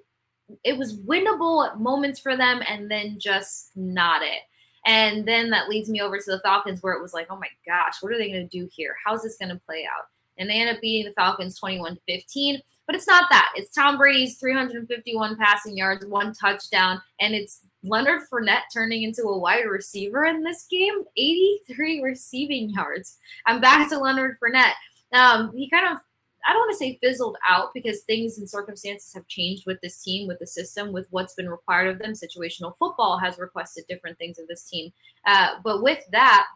[0.62, 4.42] it was winnable at moments for them, and then just not it.
[4.86, 7.48] And then that leads me over to the Falcons, where it was like, oh my
[7.66, 8.94] gosh, what are they going to do here?
[9.04, 10.06] How's this going to play out?
[10.38, 12.60] And they end up beating the Falcons 21 to 15.
[12.86, 13.52] But it's not that.
[13.54, 19.38] It's Tom Brady's 351 passing yards, one touchdown, and it's Leonard Fournette turning into a
[19.38, 21.04] wide receiver in this game.
[21.16, 23.18] 83 receiving yards.
[23.46, 24.72] I'm back to Leonard Fournette.
[25.12, 25.98] Um, he kind of
[26.46, 30.02] I don't want to say fizzled out because things and circumstances have changed with this
[30.02, 32.12] team, with the system, with what's been required of them.
[32.12, 34.92] Situational football has requested different things of this team.
[35.26, 36.46] Uh, but with that,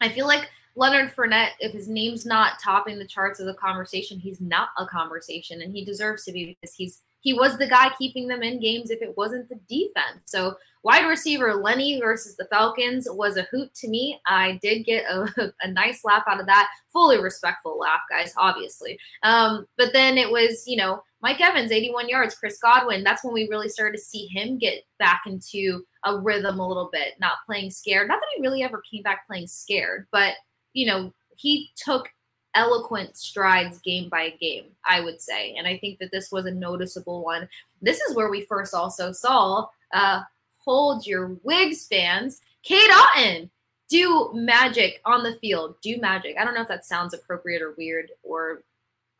[0.00, 4.18] I feel like Leonard Fournette, if his name's not topping the charts of the conversation,
[4.18, 7.90] he's not a conversation, and he deserves to be because he's he was the guy
[7.98, 10.22] keeping them in games if it wasn't the defense.
[10.26, 14.20] So wide receiver Lenny versus the Falcons was a hoot to me.
[14.28, 16.68] I did get a, a nice laugh out of that.
[16.92, 18.96] Fully respectful laugh, guys, obviously.
[19.24, 23.02] Um, but then it was, you know, Mike Evans, 81 yards, Chris Godwin.
[23.02, 26.90] That's when we really started to see him get back into a rhythm a little
[26.92, 28.06] bit, not playing scared.
[28.06, 30.34] Not that he really ever came back playing scared, but,
[30.74, 32.08] you know, he took
[32.56, 35.54] eloquent strides game by game, I would say.
[35.56, 37.48] And I think that this was a noticeable one.
[37.80, 40.22] This is where we first also saw uh,
[40.64, 43.50] hold your wigs fans, Cade Otton
[43.88, 45.76] do magic on the field.
[45.80, 46.36] Do magic.
[46.38, 48.62] I don't know if that sounds appropriate or weird or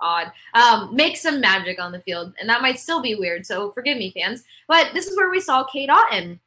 [0.00, 0.32] odd.
[0.54, 3.46] Um, make some magic on the field, and that might still be weird.
[3.46, 4.42] So forgive me, fans.
[4.66, 6.40] But this is where we saw Cade Otton.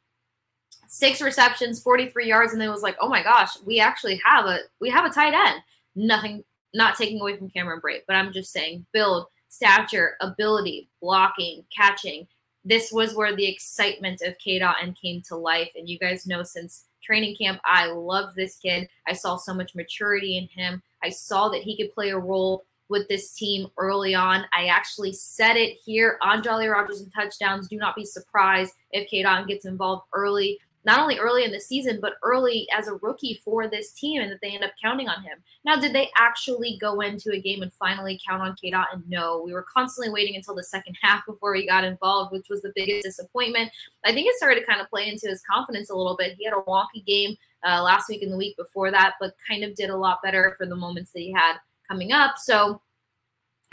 [0.86, 4.46] Six receptions, 43 yards, and then it was like, oh my gosh, we actually have
[4.46, 5.62] a we have a tight end.
[5.94, 11.64] Nothing, not taking away from Cameron Brate, but I'm just saying build, stature, ability, blocking,
[11.74, 12.26] catching.
[12.64, 15.70] This was where the excitement of Cade Otton came to life.
[15.74, 18.88] And you guys know since training camp, I love this kid.
[19.06, 20.82] I saw so much maturity in him.
[21.02, 24.44] I saw that he could play a role with this team early on.
[24.52, 27.68] I actually said it here on Jolly Rogers and touchdowns.
[27.68, 31.98] Do not be surprised if Otton gets involved early, not only early in the season,
[32.00, 35.22] but early as a rookie for this team, and that they end up counting on
[35.22, 35.38] him.
[35.64, 39.02] Now, did they actually go into a game and finally count on Cade Otton?
[39.06, 39.42] No.
[39.44, 42.72] We were constantly waiting until the second half before we got involved, which was the
[42.74, 43.70] biggest disappointment.
[44.04, 46.36] I think it started to kind of play into his confidence a little bit.
[46.38, 49.64] He had a wonky game uh, last week and the week before that, but kind
[49.64, 51.56] of did a lot better for the moments that he had
[51.88, 52.38] coming up.
[52.38, 52.80] So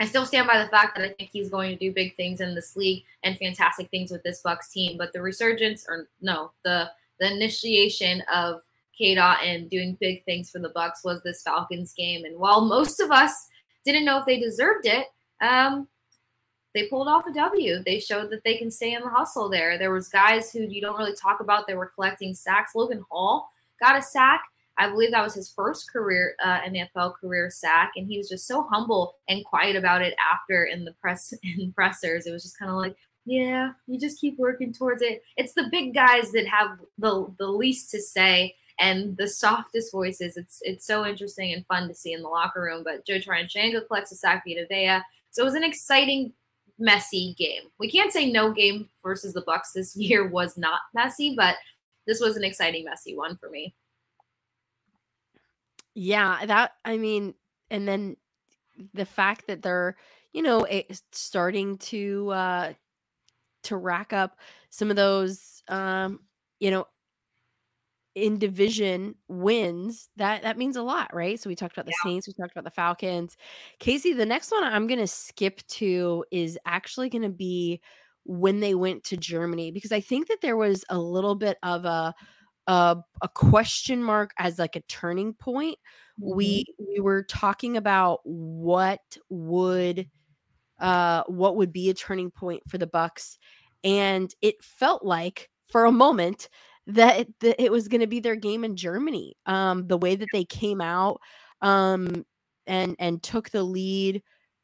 [0.00, 2.40] I still stand by the fact that I think he's going to do big things
[2.40, 4.96] in this league and fantastic things with this Bucs team.
[4.96, 8.60] But the resurgence, or no, the the initiation of
[8.96, 12.24] Cade Otton doing big things for the Bucs was this Falcons game.
[12.24, 13.48] And while most of us
[13.84, 15.06] didn't know if they deserved it,
[15.40, 15.88] um,
[16.74, 17.82] they pulled off a W.
[17.84, 19.78] They showed that they can stay in the hustle there.
[19.78, 21.66] There was guys who you don't really talk about.
[21.66, 22.74] They were collecting sacks.
[22.74, 24.44] Logan Hall got a sack.
[24.78, 28.46] I believe that was his first career uh, NFL career sack, and he was just
[28.46, 32.26] so humble and quiet about it after in the press in pressers.
[32.26, 35.22] It was just kind of like, yeah, you just keep working towards it.
[35.36, 40.36] It's the big guys that have the the least to say and the softest voices.
[40.36, 42.82] It's it's so interesting and fun to see in the locker room.
[42.84, 45.02] But Joe Tryon-Shoyinka collects a sack via Vea.
[45.30, 46.32] So it was an exciting
[46.78, 47.62] messy game.
[47.78, 51.56] We can't say no game versus the Bucs this year was not messy, but
[52.06, 53.74] this was an exciting messy one for me.
[56.00, 57.34] Yeah, that I mean,
[57.72, 58.16] and then
[58.94, 59.96] the fact that they're,
[60.32, 60.64] you know,
[61.10, 62.72] starting to uh
[63.64, 64.38] to rack up
[64.70, 66.20] some of those um,
[66.60, 66.86] you know,
[68.14, 71.40] in division wins, that that means a lot, right?
[71.40, 72.10] So we talked about the yeah.
[72.10, 73.36] Saints, we talked about the Falcons.
[73.80, 77.80] Kasey, the next one I'm going to skip to is actually going to be
[78.24, 81.84] when they went to Germany because I think that there was a little bit of
[81.84, 82.14] a
[82.68, 85.78] a, a question mark as like a turning point.
[86.20, 86.36] Mm-hmm.
[86.36, 90.08] We we were talking about what would
[90.78, 93.36] uh what would be a turning point for the Bucs
[93.82, 96.48] and it felt like for a moment
[96.86, 99.34] that it, that it was going to be their game in Germany.
[99.46, 101.20] Um, the way that they came out
[101.60, 102.24] um,
[102.66, 104.22] and and took the lead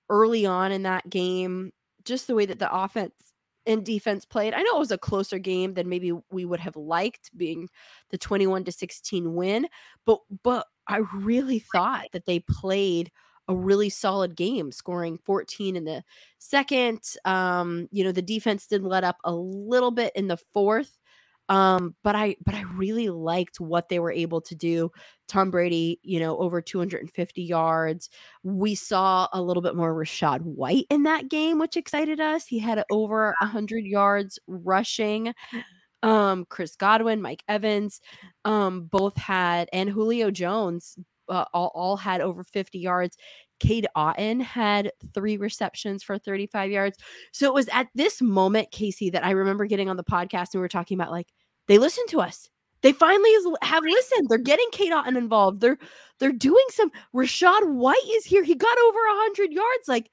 [0.09, 1.73] early on in that game,
[2.05, 3.15] just the way that the offense
[3.67, 4.55] and defense played.
[4.55, 7.69] I know it was a closer game than maybe we would have liked, being
[8.11, 9.67] the twenty-one to sixteen win,
[10.07, 13.11] but but I really thought that they played
[13.49, 16.03] a really solid game, scoring 14 in the
[16.39, 17.01] second.
[17.25, 20.99] Um, you know, the defense did let up a little bit in the fourth,
[21.49, 24.91] um, but I but I really liked what they were able to do.
[25.29, 28.11] Tom Brady, you know, over 250 yards.
[28.43, 32.47] We saw a little bit more Rachaad White in that game, which excited us.
[32.47, 35.35] He had over 100 yards rushing.
[36.03, 38.01] Um, Chris Godwin, Mike Evans,
[38.45, 43.17] um, both had, and Julio Jones uh, all, all had over 50 yards.
[43.61, 46.99] Cade Otton had three receptions for 35 yards.
[47.33, 50.57] So it was at this moment, Kasey, that I remember getting on the podcast and
[50.57, 51.33] we were talking about like,
[51.67, 52.51] they listened to us.
[52.83, 53.31] They finally
[53.63, 54.29] have listened.
[54.29, 55.63] They're getting Cade Otton involved.
[55.63, 55.79] They're
[56.19, 56.91] they're doing some.
[57.15, 58.45] Rachaad White is here.
[58.45, 59.89] He got over hundred yards.
[59.89, 60.11] Like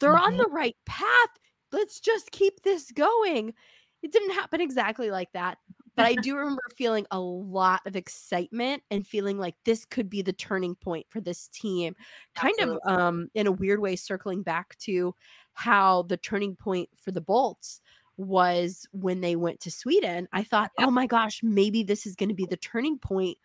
[0.00, 0.24] they're mm-hmm.
[0.24, 1.28] on the right path.
[1.70, 3.54] Let's just keep this going.
[4.02, 5.58] It didn't happen exactly like that.
[5.96, 10.22] But I do remember feeling a lot of excitement and feeling like this could be
[10.22, 11.94] the turning point for this team.
[12.34, 12.80] Kind Absolutely.
[12.84, 15.14] of um in a weird way circling back to
[15.54, 17.80] how the turning point for the Bolts
[18.16, 20.28] was when they went to Sweden.
[20.32, 23.38] I thought, "Oh my gosh, maybe this is going to be the turning point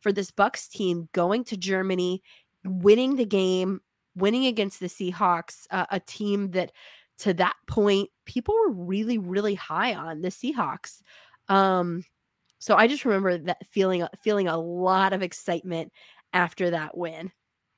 [0.00, 2.22] for this Bucs team going to Germany,
[2.64, 3.80] winning the game,
[4.14, 6.72] winning against the Seahawks, uh, a team that
[7.18, 11.02] to that point people were really really high on the Seahawks.
[11.48, 12.04] Um,
[12.58, 15.92] so I just remember that feeling feeling a lot of excitement
[16.32, 17.30] after that win.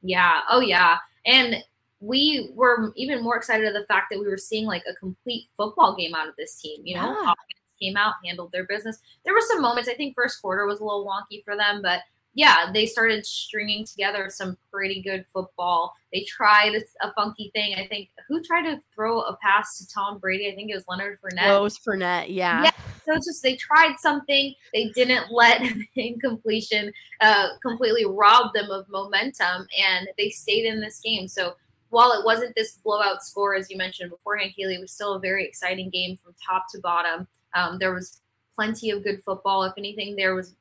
[0.03, 0.41] Yeah.
[0.49, 0.97] Oh yeah.
[1.27, 1.57] And
[2.01, 5.49] we were even more excited of the fact that we were seeing like a complete
[5.57, 6.81] football game out of this team.
[6.85, 7.33] You know, yeah.
[7.81, 8.99] came out, handled their business.
[9.25, 9.89] There were some moments.
[9.89, 12.01] I think first quarter was a little wonky for them, but
[12.33, 15.93] yeah, they started stringing together some pretty good football.
[16.13, 17.75] They tried a funky thing.
[17.75, 20.51] I think who tried to throw a pass to Tom Brady?
[20.51, 21.49] I think it was Leonard Fournette.
[21.49, 22.65] Oh, it was Fournette, yeah.
[22.65, 22.71] Yeah.
[23.16, 24.55] Just they tried something.
[24.73, 25.62] They didn't let
[25.96, 31.29] incompletion uh, completely rob them of momentum, and they stayed in this game.
[31.29, 31.55] So
[31.90, 35.20] while it wasn't this blowout score as you mentioned beforehand, Kailey, it was still a
[35.20, 37.27] very exciting game from top to bottom.
[37.55, 38.20] Um, there was
[38.55, 39.64] plenty of good football.
[39.64, 40.55] If anything, there was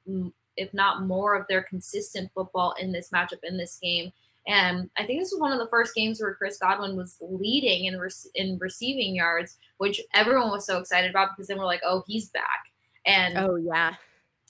[0.59, 4.11] if not more, of their consistent football in this matchup in this game.
[4.47, 7.85] And I think this was one of the first games where Chris Godwin was leading
[7.85, 11.81] in re- in receiving yards, which everyone was so excited about because then we're like,
[11.85, 12.65] oh, he's back.
[13.05, 13.95] And oh yeah,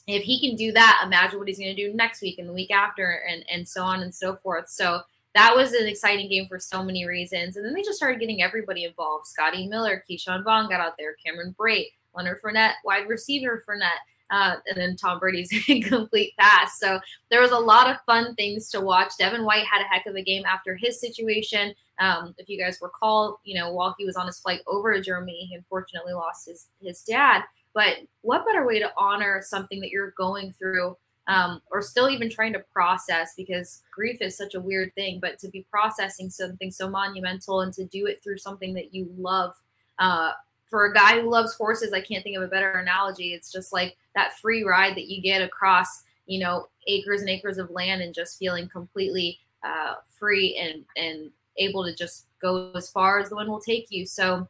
[0.07, 2.53] if he can do that, imagine what he's going to do next week and the
[2.53, 4.69] week after, and and so on and so forth.
[4.69, 5.01] So
[5.35, 7.55] that was an exciting game for so many reasons.
[7.55, 9.27] And then they just started getting everybody involved.
[9.27, 14.55] Scotty Miller, Ke'Shawn Vaughn got out there, Cameron Brate, Leonard Fournette, wide receiver Fournette uh,
[14.67, 16.79] and then Tom Brady's incomplete pass.
[16.79, 19.13] So there was a lot of fun things to watch.
[19.17, 21.73] Devin White had a heck of a game after his situation.
[21.99, 25.01] Um, if you guys recall, you know, while he was on his flight over to
[25.01, 27.43] Germany, he unfortunately lost his his dad.
[27.73, 30.95] But what better way to honor something that you're going through
[31.29, 35.37] um, or still even trying to process because grief is such a weird thing, but
[35.39, 39.53] to be processing something so monumental and to do it through something that you love
[39.99, 40.31] uh,
[40.69, 43.33] for a guy who loves horses, I can't think of a better analogy.
[43.33, 47.57] It's just like that free ride that you get across, you know, acres and acres
[47.57, 52.89] of land and just feeling completely uh, free and and able to just go as
[52.89, 54.05] far as the wind will take you.
[54.05, 54.47] So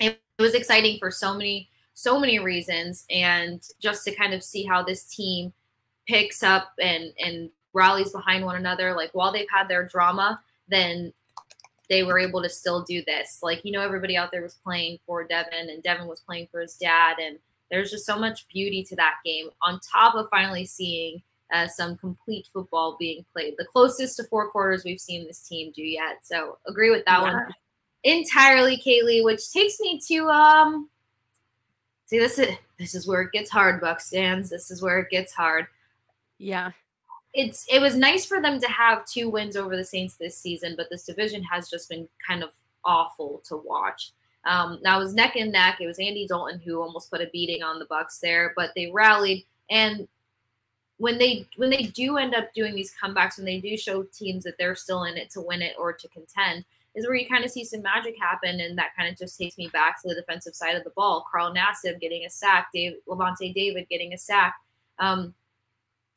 [0.00, 4.64] it was exciting for so many so many reasons, and just to kind of see
[4.64, 5.52] how this team
[6.06, 8.94] picks up and and rallies behind one another.
[8.94, 11.12] Like while they've had their drama, then
[11.88, 13.40] they were able to still do this.
[13.42, 16.60] Like, you know, everybody out there was playing for Devin and Devin was playing for
[16.60, 17.16] his dad.
[17.20, 17.38] And
[17.70, 21.22] there's just so much beauty to that game on top of finally seeing
[21.52, 23.54] uh, some complete football being played.
[23.58, 26.18] The closest to four quarters we've seen this team do yet.
[26.24, 27.32] So agree with that yeah.
[27.32, 27.54] one.
[28.04, 30.90] entirely, Kailey, which takes me to um.
[32.06, 34.50] See, this is this is where it gets hard, Buck stands.
[34.50, 35.66] This is where it gets hard.
[36.38, 36.72] Yeah.
[37.36, 40.74] It's it was nice for them to have two wins over the Saints this season,
[40.74, 42.50] but this division has just been kind of
[42.82, 44.12] awful to watch.
[44.46, 45.78] Um, now it was neck and neck.
[45.80, 48.90] It was Andy Dalton who almost put a beating on the Bucs there, but they
[48.90, 49.44] rallied.
[49.70, 50.08] And
[50.98, 54.44] when they when they do end up doing these comebacks, when they do show teams
[54.44, 56.64] that they're still in it to win it or to contend,
[56.94, 59.58] is where you kind of see some magic happen, and that kind of just takes
[59.58, 61.26] me back to the defensive side of the ball.
[61.30, 64.54] Carl Nassib getting a sack, Dave Lavonte David getting a sack.
[64.98, 65.34] Um,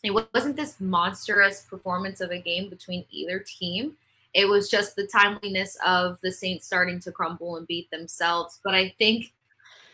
[0.04, 3.98] it wasn't this monstrous performance of a game between either team.
[4.34, 8.60] It was just the timeliness of the Saints starting to crumble and beat themselves.
[8.64, 9.34] But I think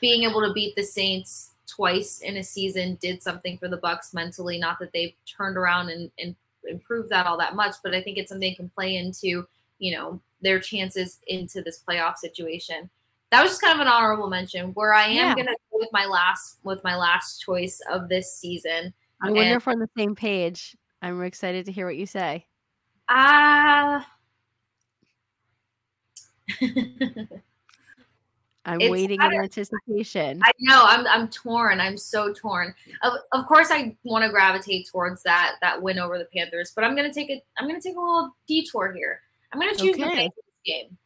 [0.01, 4.13] being able to beat the Saints twice in a season did something for the Bucs
[4.13, 4.59] mentally.
[4.59, 6.35] Not that they've turned around and, and
[6.67, 9.47] improved that all that much, but I think it's something they can play into,
[9.79, 12.89] you know, their chances into this playoff situation.
[13.31, 14.73] That was just kind of an honorable mention.
[14.73, 15.35] Where I am Yeah.
[15.35, 18.93] gonna go with my last with my last choice of this season.
[19.26, 20.76] I wonder And- if we're on the same page.
[21.01, 22.45] I'm excited to hear what you say.
[23.09, 24.07] Ah.
[28.67, 30.41] I'm It's waiting in anticipation.
[30.43, 31.80] I know I'm I'm torn.
[31.80, 32.73] I'm so torn.
[33.03, 36.84] Of, of course, I want to gravitate towards that that win over the Panthers, but
[36.84, 39.21] I'm gonna take a I'm gonna take a little detour here.
[39.53, 40.26] I'm gonna choose the Okay.
[40.26, 40.97] Bengals game.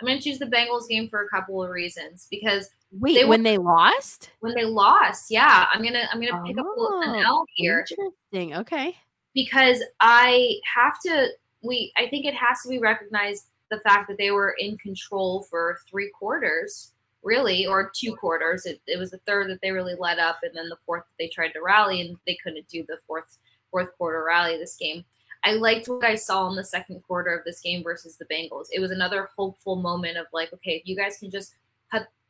[0.00, 3.42] I'm gonna choose the Bengals game for a couple of reasons because Wait, they when
[3.42, 4.30] they lost?
[4.40, 7.44] when they lost, yeah, I'm gonna I'm gonna pick up a little an Oh, L
[7.54, 8.54] here Interesting.
[8.56, 8.96] Okay.
[9.34, 11.28] because I have to.
[11.62, 15.42] We I think it has to be recognized the fact that they were in control
[15.50, 16.92] for three quarters,
[17.22, 18.66] really, or two quarters.
[18.66, 21.22] It, it was the third that they really let up, and then the fourth that
[21.24, 23.38] they tried to rally, and they couldn't do the fourth
[23.70, 25.04] fourth quarter rally this game.
[25.46, 28.66] I liked what I saw in the second quarter of this game versus the Bengals.
[28.72, 31.54] It was another hopeful moment of like, okay, if you guys can just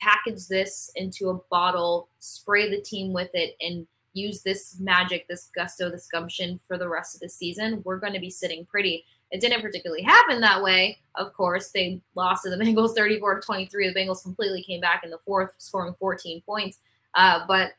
[0.01, 5.51] package this into a bottle, spray the team with it, and use this magic, this
[5.55, 9.05] gusto, this gumption for the rest of the season, we're going to be sitting pretty.
[9.31, 10.99] It didn't particularly happen that way.
[11.17, 13.89] Of course, they lost to the Bengals 34 to 23.
[13.89, 16.79] The Bengals completely came back in the fourth, scoring 14 points.
[17.15, 17.73] Uh, but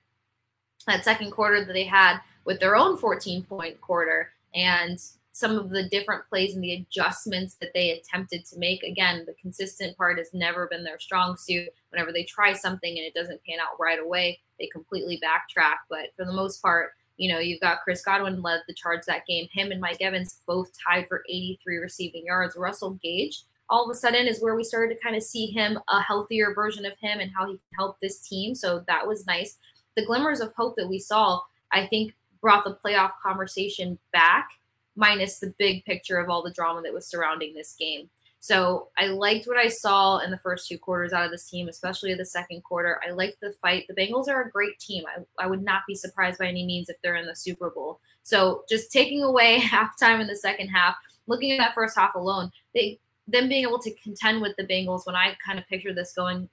[0.88, 5.00] that second quarter that they had with their own 14 point quarter and
[5.36, 8.82] some of the different plays and the adjustments that they attempted to make.
[8.84, 11.68] Again, the consistent part has never been their strong suit.
[11.90, 15.76] Whenever they try something and it doesn't pan out right away, they completely backtrack.
[15.90, 19.26] But for the most part, you know, you've got Chris Godwin led the charge that
[19.28, 19.50] game.
[19.52, 22.56] Him and Mike Evans both tied for 83 receiving yards.
[22.56, 25.78] Russell Gage, all of a sudden, is where we started to kind of see him
[25.90, 28.56] a healthier version of him and how he can help this team.
[28.56, 29.58] So that was nice.
[29.98, 31.42] The glimmers of hope that we saw,
[31.74, 34.48] I think, brought the playoff conversation back,
[34.96, 38.10] minus the big picture of all the drama that was surrounding this game.
[38.46, 41.68] So I liked what I saw in the first two quarters out of this team,
[41.68, 43.02] especially the second quarter.
[43.04, 43.86] I liked the fight.
[43.88, 45.04] The Bengals are a great team.
[45.08, 48.00] I, I would not be surprised by any means if they're in the Super Bowl.
[48.22, 52.52] So just taking away halftime in the second half, looking at that first half alone,
[52.76, 56.14] they them being able to contend with the Bengals when I kind of picture this
[56.14, 56.48] going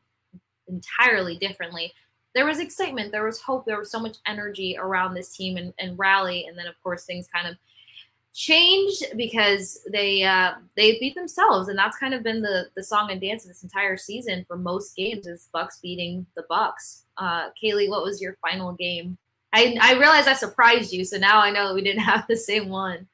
[0.69, 1.93] entirely differently.
[2.35, 5.75] There was excitement, there was hope, there was so much energy around this team and,
[5.79, 6.47] and rally.
[6.47, 7.57] And then of course things kind of
[8.35, 13.11] changed because they uh, they beat themselves, and that's kind of been the the song
[13.11, 17.03] and dance of this entire season for most games is Bucs beating the Bucs.
[17.17, 19.17] Uh, Kailey, what was your final game?
[19.53, 22.37] I I realized I surprised you, so now I know that we didn't have the
[22.37, 23.07] same one.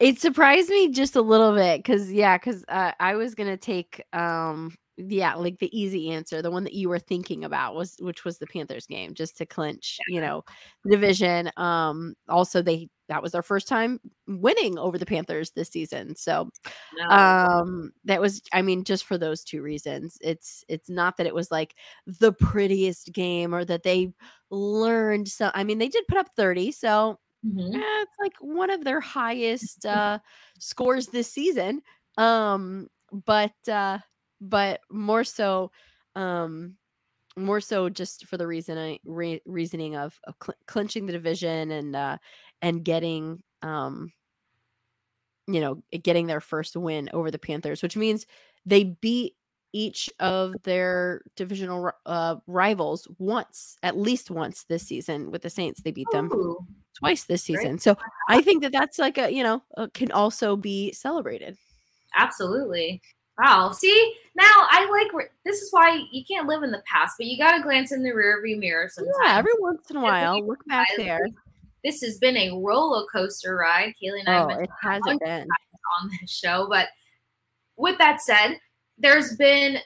[0.00, 4.02] It surprised me just a little bit because yeah, because uh, I was gonna take
[4.12, 8.24] um yeah like the easy answer, the one that you were thinking about was which
[8.24, 10.44] was the Panthers game, just to clinch you know
[10.90, 11.50] division.
[11.56, 16.50] Um, also they that was their first time winning over the Panthers this season, so
[17.10, 21.34] um that was i mean just for those two reasons it's it's not that it
[21.34, 21.74] was like
[22.06, 24.12] the prettiest game or that they
[24.50, 27.76] learned so i mean they did put up 30 so Mhm.
[27.76, 30.18] eh, it's like one of their highest uh
[30.58, 31.82] scores this season
[32.18, 32.88] um
[33.26, 33.98] but uh
[34.40, 35.70] but more so
[36.14, 36.76] um
[37.36, 41.70] more so just for the reason i re- reasoning of, of cl- clinching the division
[41.70, 42.16] and uh
[42.62, 44.12] and getting um
[45.46, 48.26] you know, getting their first win over the Panthers, which means
[48.64, 49.34] they beat
[49.72, 55.82] each of their divisional uh, rivals once, at least once this season with the Saints.
[55.82, 56.56] They beat them Ooh,
[56.94, 57.60] twice this great.
[57.60, 57.78] season.
[57.78, 57.96] So
[58.28, 61.56] I think that that's like a, you know, uh, can also be celebrated.
[62.14, 63.00] absolutely.
[63.38, 63.72] Wow.
[63.72, 67.36] See, now I like this is why you can't live in the past, but you
[67.36, 69.16] got to glance in the rearview mirror sometimes.
[69.24, 71.28] Yeah, every once in a while, look back there.
[71.84, 73.94] This has been a roller coaster ride.
[74.02, 75.48] Kailey and I oh, have Oh, been it hasn't been.
[76.02, 76.66] on this show.
[76.68, 76.88] But
[77.76, 78.58] with that said,
[78.98, 79.78] there's been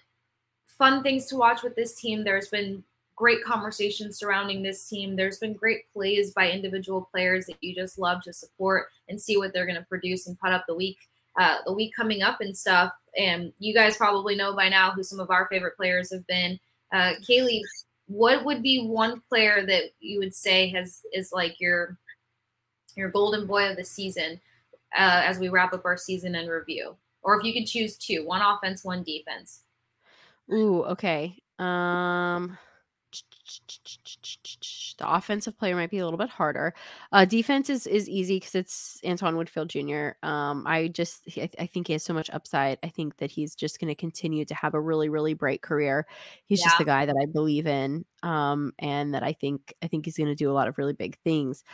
[0.79, 2.25] fun things to watch with this team.
[2.25, 2.83] There's been
[3.17, 5.15] great conversations surrounding this team.
[5.15, 9.37] There's been great plays by individual players that you just love to support and see
[9.37, 10.97] what they're going to produce and put up the week
[11.41, 12.93] uh, the week coming up and stuff.
[13.17, 16.61] And you guys probably know by now who some of our favorite players have been.
[16.93, 17.63] Uh, Kailey,
[18.07, 21.99] what would be one player that you would say has is like your
[22.95, 24.39] your golden boy of the season
[24.97, 26.95] uh, as we wrap up our season and review?
[27.23, 29.63] Or if you could choose two, one offense, one defense.
[30.53, 31.37] Ooh, okay.
[31.59, 32.59] Um
[34.99, 36.75] the offensive player might be a little bit harder.
[37.13, 40.11] Uh, defense is is easy because it's Antoine Winfield Jr.
[40.23, 42.79] Um, I just I, I, think he has so much upside.
[42.83, 46.07] I think that he's just going to continue to have a really really bright career.
[46.45, 46.67] He's yeah.
[46.67, 50.17] just the guy that I believe in, um, and that I think I think he's
[50.17, 51.65] going to do a lot of really big things.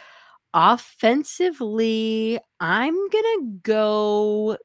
[0.55, 4.57] Offensively, I'm gonna go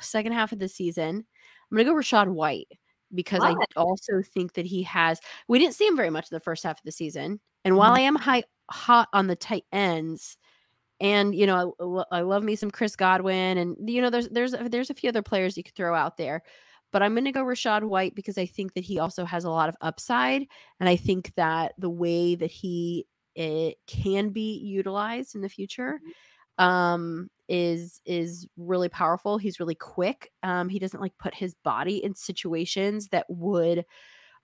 [0.00, 1.26] second half of the season.
[1.70, 2.68] I'm gonna go Rachaad White
[3.16, 5.20] because I also think that he has.
[5.48, 7.90] We didn't see him very much in the first half of the season, and while
[7.90, 7.98] mm-hmm.
[7.98, 10.36] I am high hot on the tight ends,
[11.00, 14.52] and you know I, I, love me some Chris Godwin, and you know there's there's
[14.52, 16.42] there's a few other players you could throw out there,
[16.92, 19.50] but I'm going to go Rachaad White because I think that he also has a
[19.50, 20.46] lot of upside,
[20.78, 25.48] and I think that the way that he it eh, can be utilized in the
[25.48, 26.00] future.
[26.02, 26.10] Mm-hmm
[26.58, 32.02] um is is really powerful he's really quick um he doesn't like put his body
[32.02, 33.84] in situations that would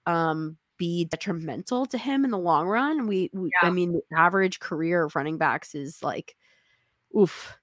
[0.06, 3.68] um be detrimental to him in the long run we, we yeah.
[3.68, 6.36] i mean average career of running backs is like
[7.18, 7.56] oof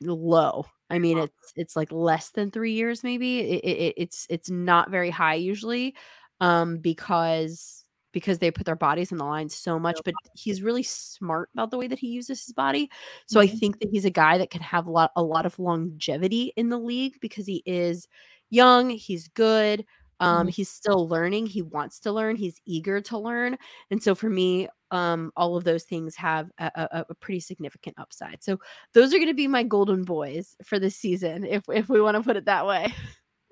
[0.00, 4.50] low i mean it's it's like less than three years maybe it, it, it's it's
[4.50, 5.94] not very high usually
[6.40, 7.83] um because
[8.14, 11.70] because they put their bodies in the line so much but he's really smart about
[11.70, 12.90] the way that he uses his body
[13.26, 13.54] so mm-hmm.
[13.54, 16.52] i think that he's a guy that can have a lot a lot of longevity
[16.56, 18.08] in the league because he is
[18.48, 19.84] young he's good
[20.20, 20.48] um mm-hmm.
[20.48, 23.58] he's still learning he wants to learn he's eager to learn
[23.90, 27.98] and so for me um all of those things have a, a, a pretty significant
[27.98, 28.58] upside so
[28.92, 32.16] those are going to be my golden boys for this season if if we want
[32.16, 32.94] to put it that way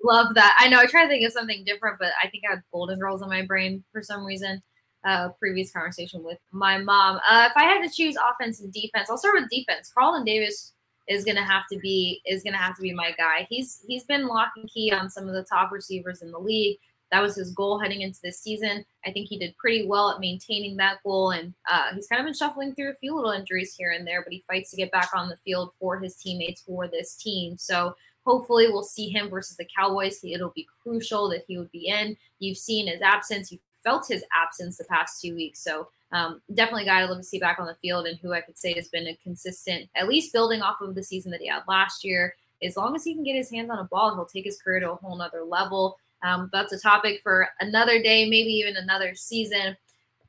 [0.03, 0.57] Love that.
[0.59, 2.99] I know I try to think of something different, but I think I had Golden
[2.99, 4.61] Girls in my brain for some reason.
[5.05, 7.17] Uh, previous conversation with my mom.
[7.27, 9.91] Uh, if I had to choose offense and defense, I'll start with defense.
[9.93, 10.73] Carlton Davis
[11.09, 13.45] is gonna have to be is gonna have to be my guy.
[13.49, 16.77] He's he's been lock and key on some of the top receivers in the league.
[17.11, 18.85] That was his goal heading into this season.
[19.05, 22.25] I think he did pretty well at maintaining that goal, and uh, he's kind of
[22.25, 24.91] been shuffling through a few little injuries here and there, but he fights to get
[24.91, 27.57] back on the field for his teammates for this team.
[27.57, 27.93] So
[28.25, 30.19] Hopefully, we'll see him versus the Cowboys.
[30.23, 32.15] It'll be crucial that he would be in.
[32.39, 33.51] You've seen his absence.
[33.51, 35.59] You've felt his absence the past two weeks.
[35.63, 38.33] So um, definitely a guy I'd love to see back on the field and who
[38.33, 41.41] I could say has been a consistent, at least building off of the season that
[41.41, 42.35] he had last year.
[42.63, 44.79] As long as he can get his hands on a ball, he'll take his career
[44.79, 45.97] to a whole nother level.
[46.21, 49.75] Um, that's a topic for another day, maybe even another season.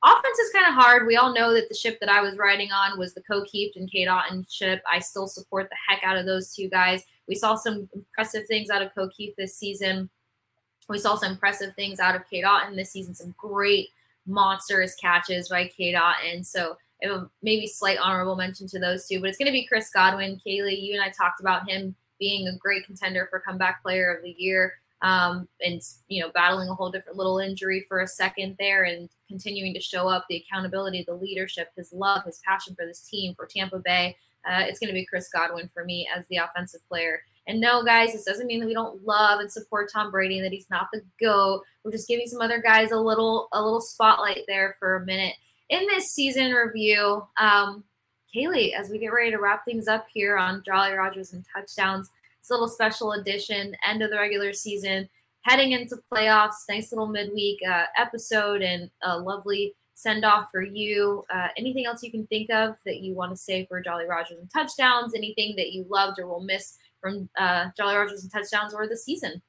[0.03, 1.07] Offense is kind of hard.
[1.07, 3.91] We all know that the ship that I was riding on was the Kieft and
[3.91, 4.83] Cade Otton ship.
[4.91, 7.05] I still support the heck out of those two guys.
[7.29, 10.11] We saw some impressive things out of Ko Kieft this season.
[10.89, 13.15] We saw some impressive things out of Cade Otton this season.
[13.15, 13.89] Some great
[14.27, 16.45] monstrous catches by Cade Otton.
[16.45, 16.77] So
[17.43, 20.41] maybe slight honorable mention to those two, but it's going to be Chris Godwin.
[20.47, 24.23] Kailey, you and I talked about him being a great contender for comeback player of
[24.23, 24.75] the year.
[25.03, 29.11] Um, and you know, battling a whole different little injury for a second there, and
[29.29, 33.35] continuing to show up the accountability, the leadership, his love, his passion for this team,
[33.35, 34.17] for Tampa Bay
[34.49, 37.21] uh, it's going to be Chris Godwin for me as the offensive player.
[37.47, 40.45] And no, guys, this doesn't mean that we don't love and support Tom Brady and
[40.45, 41.63] that he's not the GOAT.
[41.85, 45.35] We're just giving some other guys a little a little spotlight there for a minute.
[45.69, 47.85] In this season review, um,
[48.35, 52.11] Kailey, as we get ready to wrap things up here on Jolly Rogers and touchdowns,
[52.51, 55.09] a little special edition, end of the regular season,
[55.43, 56.65] heading into playoffs.
[56.69, 61.25] Nice little midweek uh, episode and a lovely send off for you?
[61.33, 64.39] Uh, anything else you can think of that you want to say for Jolly Rogers
[64.39, 65.15] and touchdowns?
[65.15, 68.97] Anything that you loved or will miss from uh, Jolly Rogers and touchdowns or the
[68.97, 69.43] season?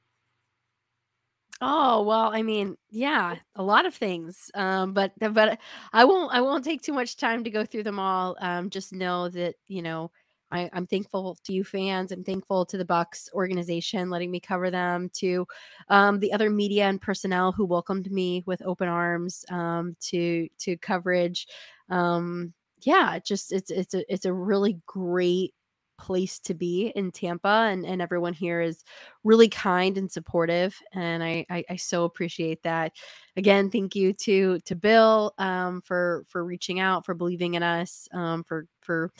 [1.60, 4.50] Oh well, I mean, yeah, a lot of things.
[4.54, 5.58] Um, but but
[5.92, 8.36] I won't I won't take too much time to go through them all.
[8.40, 10.10] Um, just know that you know
[10.50, 12.12] I, am thankful to you fans.
[12.12, 15.46] I'm thankful to the Bucs organization letting me cover them, to
[15.88, 20.76] um, the other media and personnel who welcomed me with open arms um, to to
[20.78, 21.46] coverage.
[21.90, 25.54] Um, yeah, just it's it's a it's a really great
[25.98, 28.84] place to be in Tampa and, and everyone here is
[29.24, 32.92] really kind and supportive and I, I, I so appreciate that
[33.36, 38.08] again thank you to to Bill um, for for reaching out for believing in us
[38.12, 39.10] um, for for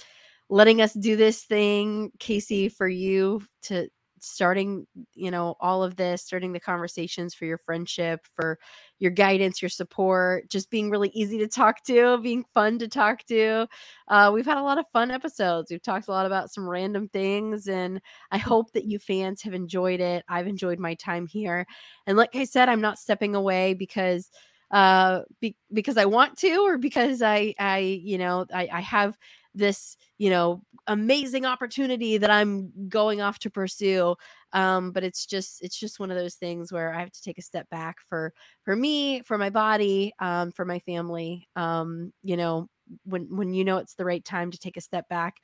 [0.49, 3.89] letting us do this thing, Kasey, for you to
[4.19, 8.59] starting, you know, all of this, starting the conversations for your friendship, for
[8.99, 13.25] your guidance, your support, just being really easy to talk to, being fun to talk
[13.27, 13.67] to.
[14.09, 15.71] Uh, we've had a lot of fun episodes.
[15.71, 19.55] We've talked a lot about some random things, and I hope that you fans have
[19.55, 20.25] enjoyed it.
[20.29, 21.67] I've enjoyed my time here.
[22.07, 24.31] And like I said, I'm not stepping away because
[24.73, 29.17] uh be, because I want to or because I I you know I I have
[29.57, 34.17] this you know amazing opportunity that I'm going off to pursue
[34.53, 37.39] um but it's just it's just one of those things where I have to take
[37.39, 38.33] a step back for
[38.65, 42.69] for me for my body um for my family um you know
[43.05, 45.39] when when you know it's the right time to take a step back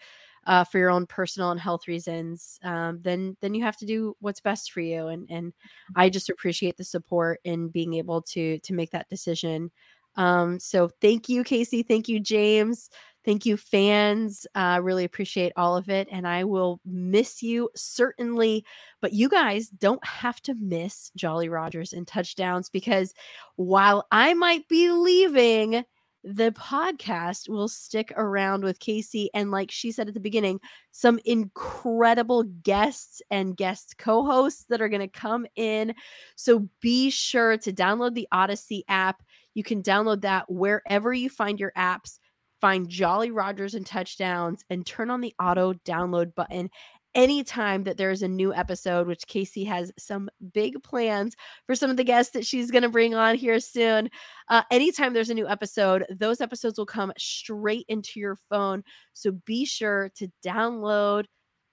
[0.47, 4.17] uh, for your own personal and health reasons, um, then then you have to do
[4.21, 5.09] what's best for you.
[5.09, 5.53] And and
[5.97, 9.71] I just appreciate the support in being able to to make that decision.
[10.17, 11.87] Um, so thank you, Kasey.
[11.87, 12.91] Thank you, James.
[13.25, 14.47] Thank you, fans.
[14.55, 16.09] Uh, really appreciate all of it.
[16.11, 18.65] And I will miss you certainly.
[19.01, 23.15] But you guys don't have to miss Jolly Rogers and touchdowns because
[23.57, 25.85] while I might be leaving,
[26.25, 29.29] the podcast will stick around with Kasey.
[29.35, 30.61] And like she said at the beginning,
[30.93, 35.95] some incredible guests and guest co hosts that are going to come in.
[36.37, 39.23] So be sure to download the Audacy app.
[39.55, 42.19] You can download that wherever you find your apps.
[42.63, 46.71] Find Jolly Rogers and touchdowns and turn on the auto download button
[47.15, 51.35] anytime that there's a new episode, which Kasey has some big plans
[51.67, 54.09] for some of the guests that she's going to bring on here soon.
[54.49, 58.83] Uh, anytime there's a new episode, those episodes will come straight into your phone.
[59.13, 61.25] So be sure to download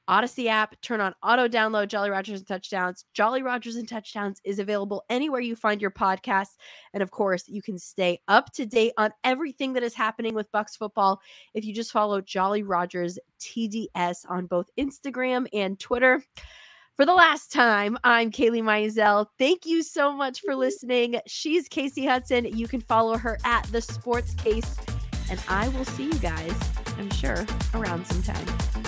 [0.10, 3.06] Audacy app, turn on auto download Jolly Rogers and Touchdowns.
[3.14, 6.56] Jolly Rogers and Touchdowns is available anywhere you find your podcasts.
[6.94, 10.52] And of course, you can stay up to date on everything that is happening with
[10.52, 11.22] Bucs football
[11.54, 16.24] if you just follow Jolly Rogers TDS on both Instagram and Twitter.
[16.96, 19.28] For the last time, I'm Kailey Mizelle.
[19.38, 21.20] Thank you so much for listening.
[21.28, 22.46] She's Kasey Hudson.
[22.46, 24.76] You can follow her at the Sports Case.
[25.30, 26.54] And I will see you guys,
[26.98, 27.46] I'm sure,
[27.76, 28.79] around sometime.